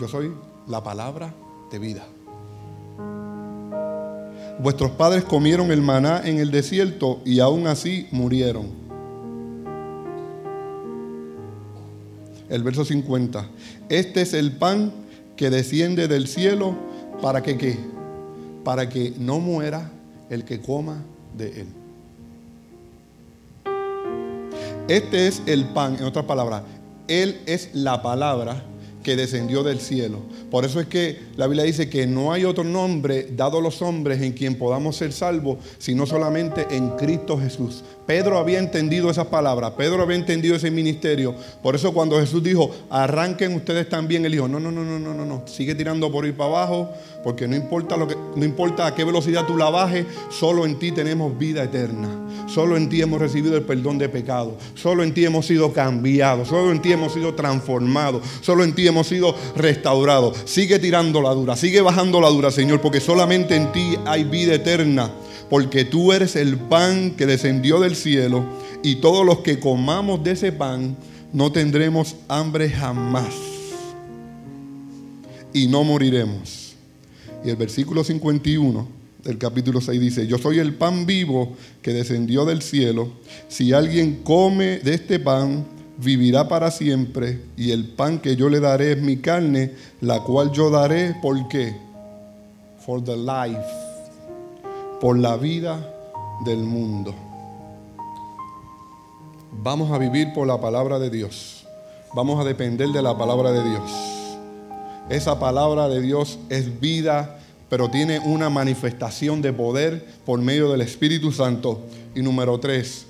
Yo 0.00 0.08
soy 0.08 0.32
la 0.66 0.82
palabra 0.82 1.32
de 1.70 1.78
vida. 1.78 2.04
Vuestros 4.58 4.90
padres 4.92 5.22
comieron 5.22 5.70
el 5.70 5.80
maná 5.80 6.22
en 6.24 6.38
el 6.38 6.50
desierto 6.50 7.20
y 7.24 7.38
aún 7.38 7.68
así 7.68 8.08
murieron. 8.10 8.66
El 12.48 12.62
verso 12.64 12.84
50. 12.84 13.48
Este 13.88 14.22
es 14.22 14.34
el 14.34 14.52
pan 14.56 14.92
que 15.36 15.50
desciende 15.50 16.08
del 16.08 16.26
cielo 16.26 16.93
¿Para 17.20 17.42
que 17.42 17.56
qué? 17.56 17.78
Para 18.64 18.88
que 18.88 19.14
no 19.18 19.40
muera 19.40 19.90
el 20.30 20.44
que 20.44 20.60
coma 20.60 21.02
de 21.36 21.60
él. 21.62 21.66
Este 24.88 25.28
es 25.28 25.42
el 25.46 25.64
pan, 25.64 25.96
en 25.98 26.04
otras 26.04 26.26
palabras, 26.26 26.62
Él 27.08 27.40
es 27.46 27.70
la 27.72 28.02
palabra 28.02 28.62
que 29.04 29.14
descendió 29.14 29.62
del 29.62 29.78
cielo. 29.78 30.18
Por 30.50 30.64
eso 30.64 30.80
es 30.80 30.88
que 30.88 31.20
la 31.36 31.46
Biblia 31.46 31.64
dice 31.64 31.88
que 31.88 32.08
no 32.08 32.32
hay 32.32 32.44
otro 32.44 32.64
nombre 32.64 33.28
dado 33.30 33.58
a 33.58 33.62
los 33.62 33.82
hombres 33.82 34.20
en 34.22 34.32
quien 34.32 34.56
podamos 34.56 34.96
ser 34.96 35.12
salvos, 35.12 35.58
sino 35.78 36.06
solamente 36.06 36.66
en 36.70 36.90
Cristo 36.96 37.38
Jesús. 37.38 37.84
Pedro 38.06 38.38
había 38.38 38.58
entendido 38.58 39.10
esas 39.10 39.28
palabras, 39.28 39.72
Pedro 39.72 40.02
había 40.02 40.16
entendido 40.16 40.56
ese 40.56 40.70
ministerio. 40.70 41.34
Por 41.62 41.74
eso 41.74 41.92
cuando 41.92 42.18
Jesús 42.18 42.42
dijo, 42.42 42.70
arranquen 42.90 43.54
ustedes 43.54 43.88
también, 43.88 44.24
él 44.24 44.32
dijo, 44.32 44.48
no, 44.48 44.58
no, 44.58 44.72
no, 44.72 44.82
no, 44.84 44.98
no, 44.98 45.14
no, 45.14 45.24
no, 45.24 45.46
sigue 45.46 45.74
tirando 45.74 46.10
por 46.10 46.26
ir 46.26 46.36
para 46.36 46.50
abajo, 46.50 46.90
porque 47.24 47.48
no 47.48 47.56
importa, 47.56 47.96
lo 47.96 48.06
que, 48.06 48.14
no 48.36 48.44
importa 48.44 48.86
a 48.86 48.94
qué 48.94 49.02
velocidad 49.02 49.46
tú 49.46 49.56
la 49.56 49.70
bajes, 49.70 50.04
solo 50.28 50.66
en 50.66 50.78
ti 50.78 50.92
tenemos 50.92 51.36
vida 51.36 51.64
eterna. 51.64 52.10
Solo 52.46 52.76
en 52.76 52.90
ti 52.90 53.00
hemos 53.00 53.18
recibido 53.18 53.56
el 53.56 53.62
perdón 53.62 53.96
de 53.96 54.10
pecado. 54.10 54.58
Solo 54.74 55.02
en 55.02 55.14
ti 55.14 55.24
hemos 55.24 55.46
sido 55.46 55.72
cambiados. 55.72 56.48
Solo 56.48 56.70
en 56.70 56.82
ti 56.82 56.92
hemos 56.92 57.14
sido 57.14 57.34
transformados. 57.34 58.22
Solo 58.42 58.62
en 58.62 58.74
ti 58.74 58.86
hemos 58.86 59.06
sido 59.06 59.34
restaurados. 59.56 60.36
Sigue 60.44 60.78
tirando 60.78 61.22
la 61.22 61.30
dura, 61.30 61.56
sigue 61.56 61.80
bajando 61.80 62.20
la 62.20 62.28
dura, 62.28 62.50
Señor, 62.50 62.82
porque 62.82 63.00
solamente 63.00 63.56
en 63.56 63.72
ti 63.72 63.96
hay 64.04 64.24
vida 64.24 64.54
eterna 64.54 65.10
porque 65.48 65.84
tú 65.84 66.12
eres 66.12 66.36
el 66.36 66.56
pan 66.56 67.12
que 67.12 67.26
descendió 67.26 67.78
del 67.78 67.96
cielo 67.96 68.44
y 68.82 68.96
todos 68.96 69.24
los 69.24 69.38
que 69.38 69.60
comamos 69.60 70.24
de 70.24 70.32
ese 70.32 70.52
pan 70.52 70.96
no 71.32 71.52
tendremos 71.52 72.16
hambre 72.28 72.70
jamás 72.70 73.34
y 75.52 75.68
no 75.68 75.84
moriremos. 75.84 76.63
Y 77.44 77.50
el 77.50 77.56
versículo 77.56 78.02
51 78.02 78.88
del 79.22 79.38
capítulo 79.38 79.80
6 79.80 80.00
dice, 80.00 80.26
yo 80.26 80.38
soy 80.38 80.58
el 80.58 80.74
pan 80.74 81.06
vivo 81.06 81.54
que 81.82 81.92
descendió 81.92 82.44
del 82.44 82.62
cielo. 82.62 83.08
Si 83.48 83.72
alguien 83.72 84.22
come 84.22 84.78
de 84.78 84.94
este 84.94 85.18
pan, 85.18 85.64
vivirá 85.98 86.48
para 86.48 86.70
siempre. 86.70 87.40
Y 87.56 87.70
el 87.70 87.88
pan 87.88 88.18
que 88.18 88.36
yo 88.36 88.48
le 88.48 88.60
daré 88.60 88.92
es 88.92 89.02
mi 89.02 89.18
carne, 89.18 89.72
la 90.00 90.20
cual 90.20 90.52
yo 90.52 90.70
daré, 90.70 91.14
¿por 91.20 91.48
qué? 91.48 91.74
For 92.84 93.02
the 93.02 93.16
life, 93.16 93.64
por 95.00 95.18
la 95.18 95.36
vida 95.36 95.94
del 96.44 96.58
mundo. 96.58 97.14
Vamos 99.62 99.90
a 99.92 99.98
vivir 99.98 100.32
por 100.34 100.46
la 100.46 100.60
palabra 100.60 100.98
de 100.98 101.10
Dios. 101.10 101.66
Vamos 102.14 102.40
a 102.40 102.44
depender 102.44 102.88
de 102.88 103.02
la 103.02 103.16
palabra 103.16 103.52
de 103.52 103.68
Dios. 103.68 104.13
Esa 105.10 105.38
palabra 105.38 105.88
de 105.88 106.00
Dios 106.00 106.38
es 106.48 106.80
vida, 106.80 107.38
pero 107.68 107.90
tiene 107.90 108.20
una 108.20 108.48
manifestación 108.48 109.42
de 109.42 109.52
poder 109.52 110.02
por 110.24 110.40
medio 110.40 110.72
del 110.72 110.80
Espíritu 110.80 111.30
Santo. 111.30 111.82
Y 112.14 112.22
número 112.22 112.58
tres, 112.58 113.04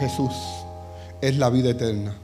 Jesús 0.00 0.32
es 1.20 1.36
la 1.36 1.48
vida 1.48 1.70
eterna. 1.70 2.16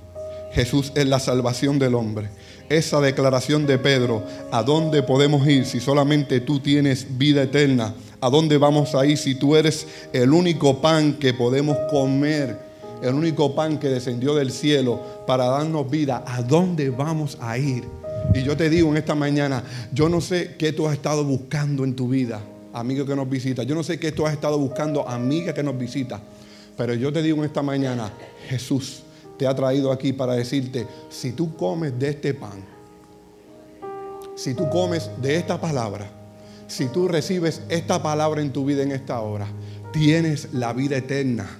Jesús 0.53 0.91
es 0.97 1.07
la 1.07 1.21
salvación 1.21 1.79
del 1.79 1.95
hombre. 1.95 2.29
Esa 2.69 3.01
declaración 3.01 3.67
de 3.67 3.79
Pedro, 3.79 4.25
¿a 4.51 4.65
dónde 4.65 5.05
podemos 5.05 5.47
ir 5.47 5.65
si 5.65 5.79
solamente 5.79 6.41
tú 6.41 6.59
tienes 6.59 7.19
vida 7.19 7.43
eterna? 7.43 7.95
¿A 8.21 8.31
dónde 8.31 8.59
vamos 8.59 8.97
a 8.97 9.07
ir 9.07 9.17
si 9.17 9.37
tú 9.37 9.55
eres 9.55 9.87
el 10.12 10.33
único 10.33 10.81
pan 10.81 11.15
que 11.15 11.35
podemos 11.35 11.77
comer? 11.88 12.71
El 13.03 13.15
único 13.15 13.55
pan 13.55 13.79
que 13.79 13.88
descendió 13.88 14.35
del 14.35 14.53
cielo 14.53 15.01
para 15.27 15.47
darnos 15.47 15.91
vida. 15.91 16.25
¿A 16.27 16.43
dónde 16.43 16.91
vamos 16.91 17.37
a 17.41 17.59
ir? 17.59 17.85
Y 18.35 18.43
yo 18.43 18.57
te 18.57 18.71
digo 18.71 18.88
en 18.91 18.97
esta 18.97 19.15
mañana, 19.15 19.65
yo 19.93 20.09
no 20.09 20.21
sé 20.21 20.55
qué 20.57 20.73
tú 20.73 20.87
has 20.87 20.95
estado 20.95 21.25
buscando 21.25 21.85
en 21.85 21.97
tu 21.97 22.09
vida, 22.09 22.41
amigo 22.73 23.05
que 23.05 23.17
nos 23.17 23.29
visita. 23.29 23.65
Yo 23.65 23.75
no 23.75 23.83
sé 23.83 23.99
qué 23.99 24.12
tú 24.12 24.27
has 24.27 24.33
estado 24.33 24.59
buscando, 24.59 25.07
amiga 25.09 25.53
que 25.53 25.62
nos 25.62 25.77
visita. 25.77 26.21
Pero 26.77 26.95
yo 26.95 27.12
te 27.12 27.23
digo 27.23 27.38
en 27.38 27.45
esta 27.45 27.62
mañana, 27.62 28.12
Jesús 28.49 29.03
te 29.37 29.47
ha 29.47 29.55
traído 29.55 29.93
aquí 29.93 30.12
para 30.12 30.35
decirte, 30.35 30.87
si 31.11 31.33
tú 31.33 31.57
comes 31.57 31.99
de 31.99 32.11
este 32.11 32.33
pan, 32.35 32.65
si 34.37 34.55
tú 34.55 34.71
comes 34.71 35.11
de 35.21 35.37
esta 35.37 35.61
palabra, 35.61 36.09
si 36.69 36.87
tú 36.87 37.09
recibes 37.09 37.62
esta 37.69 38.03
palabra 38.03 38.41
en 38.41 38.53
tu 38.53 38.65
vida 38.65 38.83
en 38.83 38.93
esta 38.93 39.21
hora, 39.21 39.47
tienes 39.93 40.55
la 40.55 40.73
vida 40.73 40.97
eterna. 40.97 41.59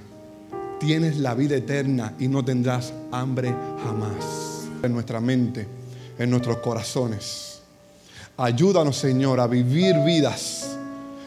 Tienes 0.85 1.19
la 1.19 1.35
vida 1.35 1.55
eterna 1.55 2.15
y 2.19 2.27
no 2.27 2.45
tendrás 2.45 2.93
hambre 3.13 3.55
jamás. 3.85 4.67
En 4.83 4.93
nuestra 4.93 5.21
mente, 5.21 5.65
en 6.19 6.29
nuestros 6.29 6.57
corazones. 6.57 7.61
Ayúdanos, 8.37 8.97
Señor, 8.97 9.39
a 9.39 9.47
vivir 9.47 9.95
vidas 10.05 10.77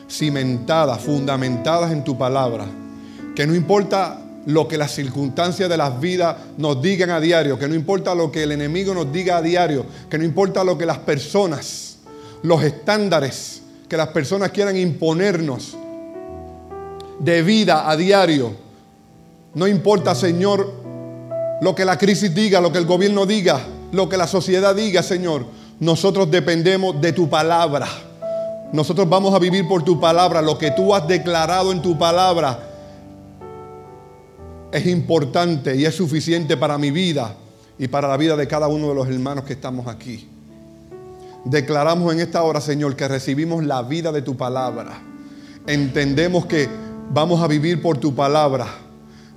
cimentadas, 0.10 1.02
fundamentadas 1.02 1.94
en 1.94 2.04
tu 2.04 2.18
palabra. 2.18 2.66
Que 3.34 3.48
no 3.48 3.56
importa 3.56 4.22
lo 4.46 4.68
que 4.68 4.78
las 4.78 4.92
circunstancias 4.92 5.70
de 5.70 5.78
las 5.78 6.02
vidas 6.02 6.36
nos 6.58 6.82
digan 6.82 7.12
a 7.12 7.22
diario, 7.22 7.58
que 7.58 7.70
no 7.70 7.76
importa 7.76 8.14
lo 8.14 8.30
que 8.34 8.44
el 8.44 8.52
enemigo 8.52 8.94
nos 8.94 9.10
diga 9.14 9.38
a 9.38 9.42
diario, 9.42 9.86
que 10.10 10.18
no 10.18 10.26
importa 10.26 10.66
lo 10.66 10.78
que 10.78 10.86
las 10.86 10.98
personas, 10.98 12.00
los 12.44 12.62
estándares 12.62 13.62
que 13.88 13.96
las 13.96 14.10
personas 14.10 14.52
quieran 14.52 14.76
imponernos 14.76 15.78
de 17.20 17.42
vida 17.42 17.90
a 17.90 17.96
diario. 17.96 18.65
No 19.56 19.68
importa, 19.68 20.14
Señor, 20.14 20.72
lo 21.62 21.74
que 21.74 21.86
la 21.86 21.98
crisis 21.98 22.36
diga, 22.36 22.60
lo 22.60 22.72
que 22.72 22.78
el 22.78 22.86
gobierno 22.86 23.26
diga, 23.26 23.62
lo 23.94 24.10
que 24.10 24.18
la 24.18 24.28
sociedad 24.28 24.76
diga, 24.76 25.02
Señor. 25.02 25.46
Nosotros 25.80 26.30
dependemos 26.30 27.00
de 27.02 27.14
tu 27.14 27.30
palabra. 27.30 27.88
Nosotros 28.74 29.08
vamos 29.08 29.34
a 29.34 29.40
vivir 29.40 29.68
por 29.68 29.84
tu 29.84 30.00
palabra. 30.00 30.42
Lo 30.42 30.58
que 30.58 30.72
tú 30.72 30.94
has 30.94 31.08
declarado 31.08 31.72
en 31.72 31.82
tu 31.82 31.98
palabra 31.98 32.60
es 34.74 34.86
importante 34.88 35.76
y 35.78 35.86
es 35.86 35.96
suficiente 35.96 36.58
para 36.58 36.78
mi 36.78 36.92
vida 36.92 37.34
y 37.80 37.88
para 37.88 38.10
la 38.10 38.18
vida 38.18 38.36
de 38.36 38.48
cada 38.48 38.68
uno 38.68 38.90
de 38.90 38.96
los 38.96 39.08
hermanos 39.08 39.46
que 39.46 39.54
estamos 39.54 39.88
aquí. 39.88 40.28
Declaramos 41.46 42.12
en 42.14 42.20
esta 42.20 42.44
hora, 42.44 42.60
Señor, 42.60 42.96
que 42.98 43.08
recibimos 43.08 43.64
la 43.64 43.84
vida 43.84 44.12
de 44.12 44.22
tu 44.22 44.36
palabra. 44.36 45.02
Entendemos 45.66 46.46
que 46.46 46.68
vamos 47.12 47.42
a 47.42 47.48
vivir 47.48 47.82
por 47.82 47.98
tu 47.98 48.14
palabra. 48.14 48.85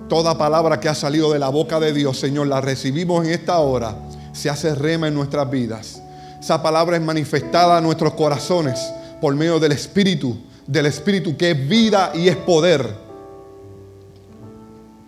Toda 0.07 0.37
palabra 0.37 0.79
que 0.79 0.89
ha 0.89 0.95
salido 0.95 1.33
de 1.33 1.39
la 1.39 1.49
boca 1.49 1.79
de 1.79 1.93
Dios, 1.93 2.17
Señor, 2.19 2.47
la 2.47 2.61
recibimos 2.61 3.25
en 3.25 3.31
esta 3.31 3.59
hora. 3.59 3.95
Se 4.31 4.49
hace 4.49 4.73
rema 4.73 5.07
en 5.07 5.13
nuestras 5.13 5.49
vidas. 5.49 6.01
Esa 6.39 6.63
palabra 6.63 6.95
es 6.95 7.03
manifestada 7.03 7.77
en 7.77 7.83
nuestros 7.83 8.13
corazones 8.13 8.79
por 9.19 9.35
medio 9.35 9.59
del 9.59 9.73
Espíritu, 9.73 10.37
del 10.65 10.85
Espíritu 10.85 11.35
que 11.35 11.51
es 11.51 11.69
vida 11.69 12.11
y 12.15 12.29
es 12.29 12.37
poder. 12.37 12.95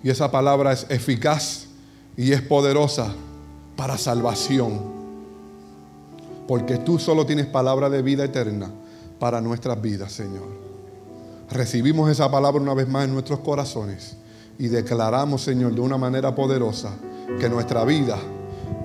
Y 0.04 0.10
esa 0.10 0.30
palabra 0.30 0.74
es 0.74 0.86
eficaz 0.90 1.68
y 2.18 2.34
es 2.34 2.42
poderosa 2.42 3.14
para 3.76 3.98
salvación 3.98 5.02
porque 6.52 6.78
tú 6.78 7.00
solo 7.00 7.26
tienes 7.26 7.46
palabra 7.46 7.90
de 7.90 8.02
vida 8.02 8.26
eterna 8.26 8.70
para 9.20 9.40
nuestras 9.40 9.82
vidas, 9.82 10.12
Señor. 10.12 10.50
Recibimos 11.50 12.10
esa 12.10 12.30
palabra 12.30 12.62
una 12.62 12.74
vez 12.74 12.90
más 12.90 13.06
en 13.06 13.14
nuestros 13.14 13.40
corazones 13.40 14.18
y 14.62 14.68
declaramos, 14.68 15.42
Señor, 15.42 15.74
de 15.74 15.82
una 15.82 15.98
manera 15.98 16.36
poderosa 16.36 16.94
que 17.40 17.50
nuestra 17.50 17.84
vida 17.84 18.20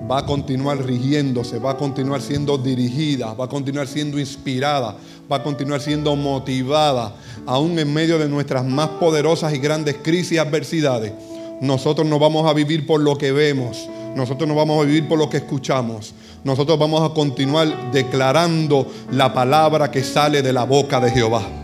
va 0.09 0.17
a 0.17 0.25
continuar 0.25 0.83
rigiéndose, 0.83 1.59
va 1.59 1.73
a 1.73 1.77
continuar 1.77 2.19
siendo 2.19 2.57
dirigida, 2.57 3.35
va 3.35 3.45
a 3.45 3.47
continuar 3.47 3.87
siendo 3.87 4.17
inspirada, 4.17 4.95
va 5.31 5.35
a 5.35 5.43
continuar 5.43 5.79
siendo 5.79 6.15
motivada, 6.15 7.13
aún 7.45 7.77
en 7.77 7.93
medio 7.93 8.17
de 8.17 8.27
nuestras 8.27 8.65
más 8.65 8.89
poderosas 8.99 9.53
y 9.53 9.59
grandes 9.59 9.97
crisis 10.01 10.31
y 10.31 10.37
adversidades. 10.39 11.13
Nosotros 11.61 12.07
no 12.07 12.17
vamos 12.17 12.49
a 12.49 12.53
vivir 12.53 12.87
por 12.87 12.99
lo 12.99 13.15
que 13.15 13.31
vemos, 13.31 13.87
nosotros 14.15 14.49
no 14.49 14.55
vamos 14.55 14.81
a 14.81 14.87
vivir 14.87 15.07
por 15.07 15.19
lo 15.19 15.29
que 15.29 15.37
escuchamos, 15.37 16.15
nosotros 16.43 16.79
vamos 16.79 17.07
a 17.07 17.13
continuar 17.13 17.91
declarando 17.91 18.87
la 19.11 19.31
palabra 19.31 19.91
que 19.91 20.03
sale 20.03 20.41
de 20.41 20.53
la 20.53 20.63
boca 20.63 20.99
de 20.99 21.11
Jehová. 21.11 21.56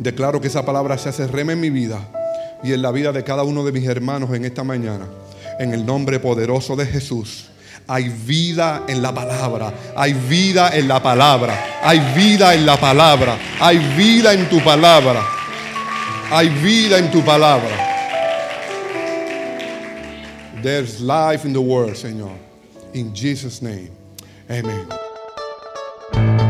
Declaro 0.00 0.40
que 0.40 0.48
esa 0.48 0.64
palabra 0.64 0.96
se 0.96 1.10
hace 1.10 1.26
rema 1.26 1.52
en 1.52 1.60
mi 1.60 1.68
vida 1.68 1.98
y 2.64 2.72
en 2.72 2.80
la 2.80 2.90
vida 2.90 3.12
de 3.12 3.22
cada 3.22 3.42
uno 3.42 3.64
de 3.64 3.70
mis 3.70 3.86
hermanos 3.86 4.32
en 4.34 4.46
esta 4.46 4.64
mañana. 4.64 5.06
En 5.58 5.74
el 5.74 5.84
nombre 5.84 6.18
poderoso 6.18 6.74
de 6.74 6.86
Jesús. 6.86 7.48
Hay 7.86 8.08
vida 8.08 8.84
en 8.88 9.02
la 9.02 9.12
palabra. 9.12 9.74
Hay 9.94 10.14
vida 10.14 10.70
en 10.74 10.88
la 10.88 11.02
palabra. 11.02 11.80
Hay 11.82 11.98
vida 12.16 12.54
en 12.54 12.64
la 12.64 12.80
palabra. 12.80 13.36
Hay 13.60 13.76
vida 13.94 14.32
en 14.32 14.48
tu 14.48 14.64
palabra. 14.64 15.22
Hay 16.30 16.48
vida 16.48 16.96
en 16.96 17.10
tu 17.10 17.22
palabra. 17.22 17.76
There's 20.62 21.00
life 21.00 21.46
in 21.46 21.52
the 21.52 21.60
world, 21.60 21.96
Señor. 21.96 22.32
In 22.94 23.14
Jesus' 23.14 23.60
name. 23.60 23.90
Amen. 24.48 24.99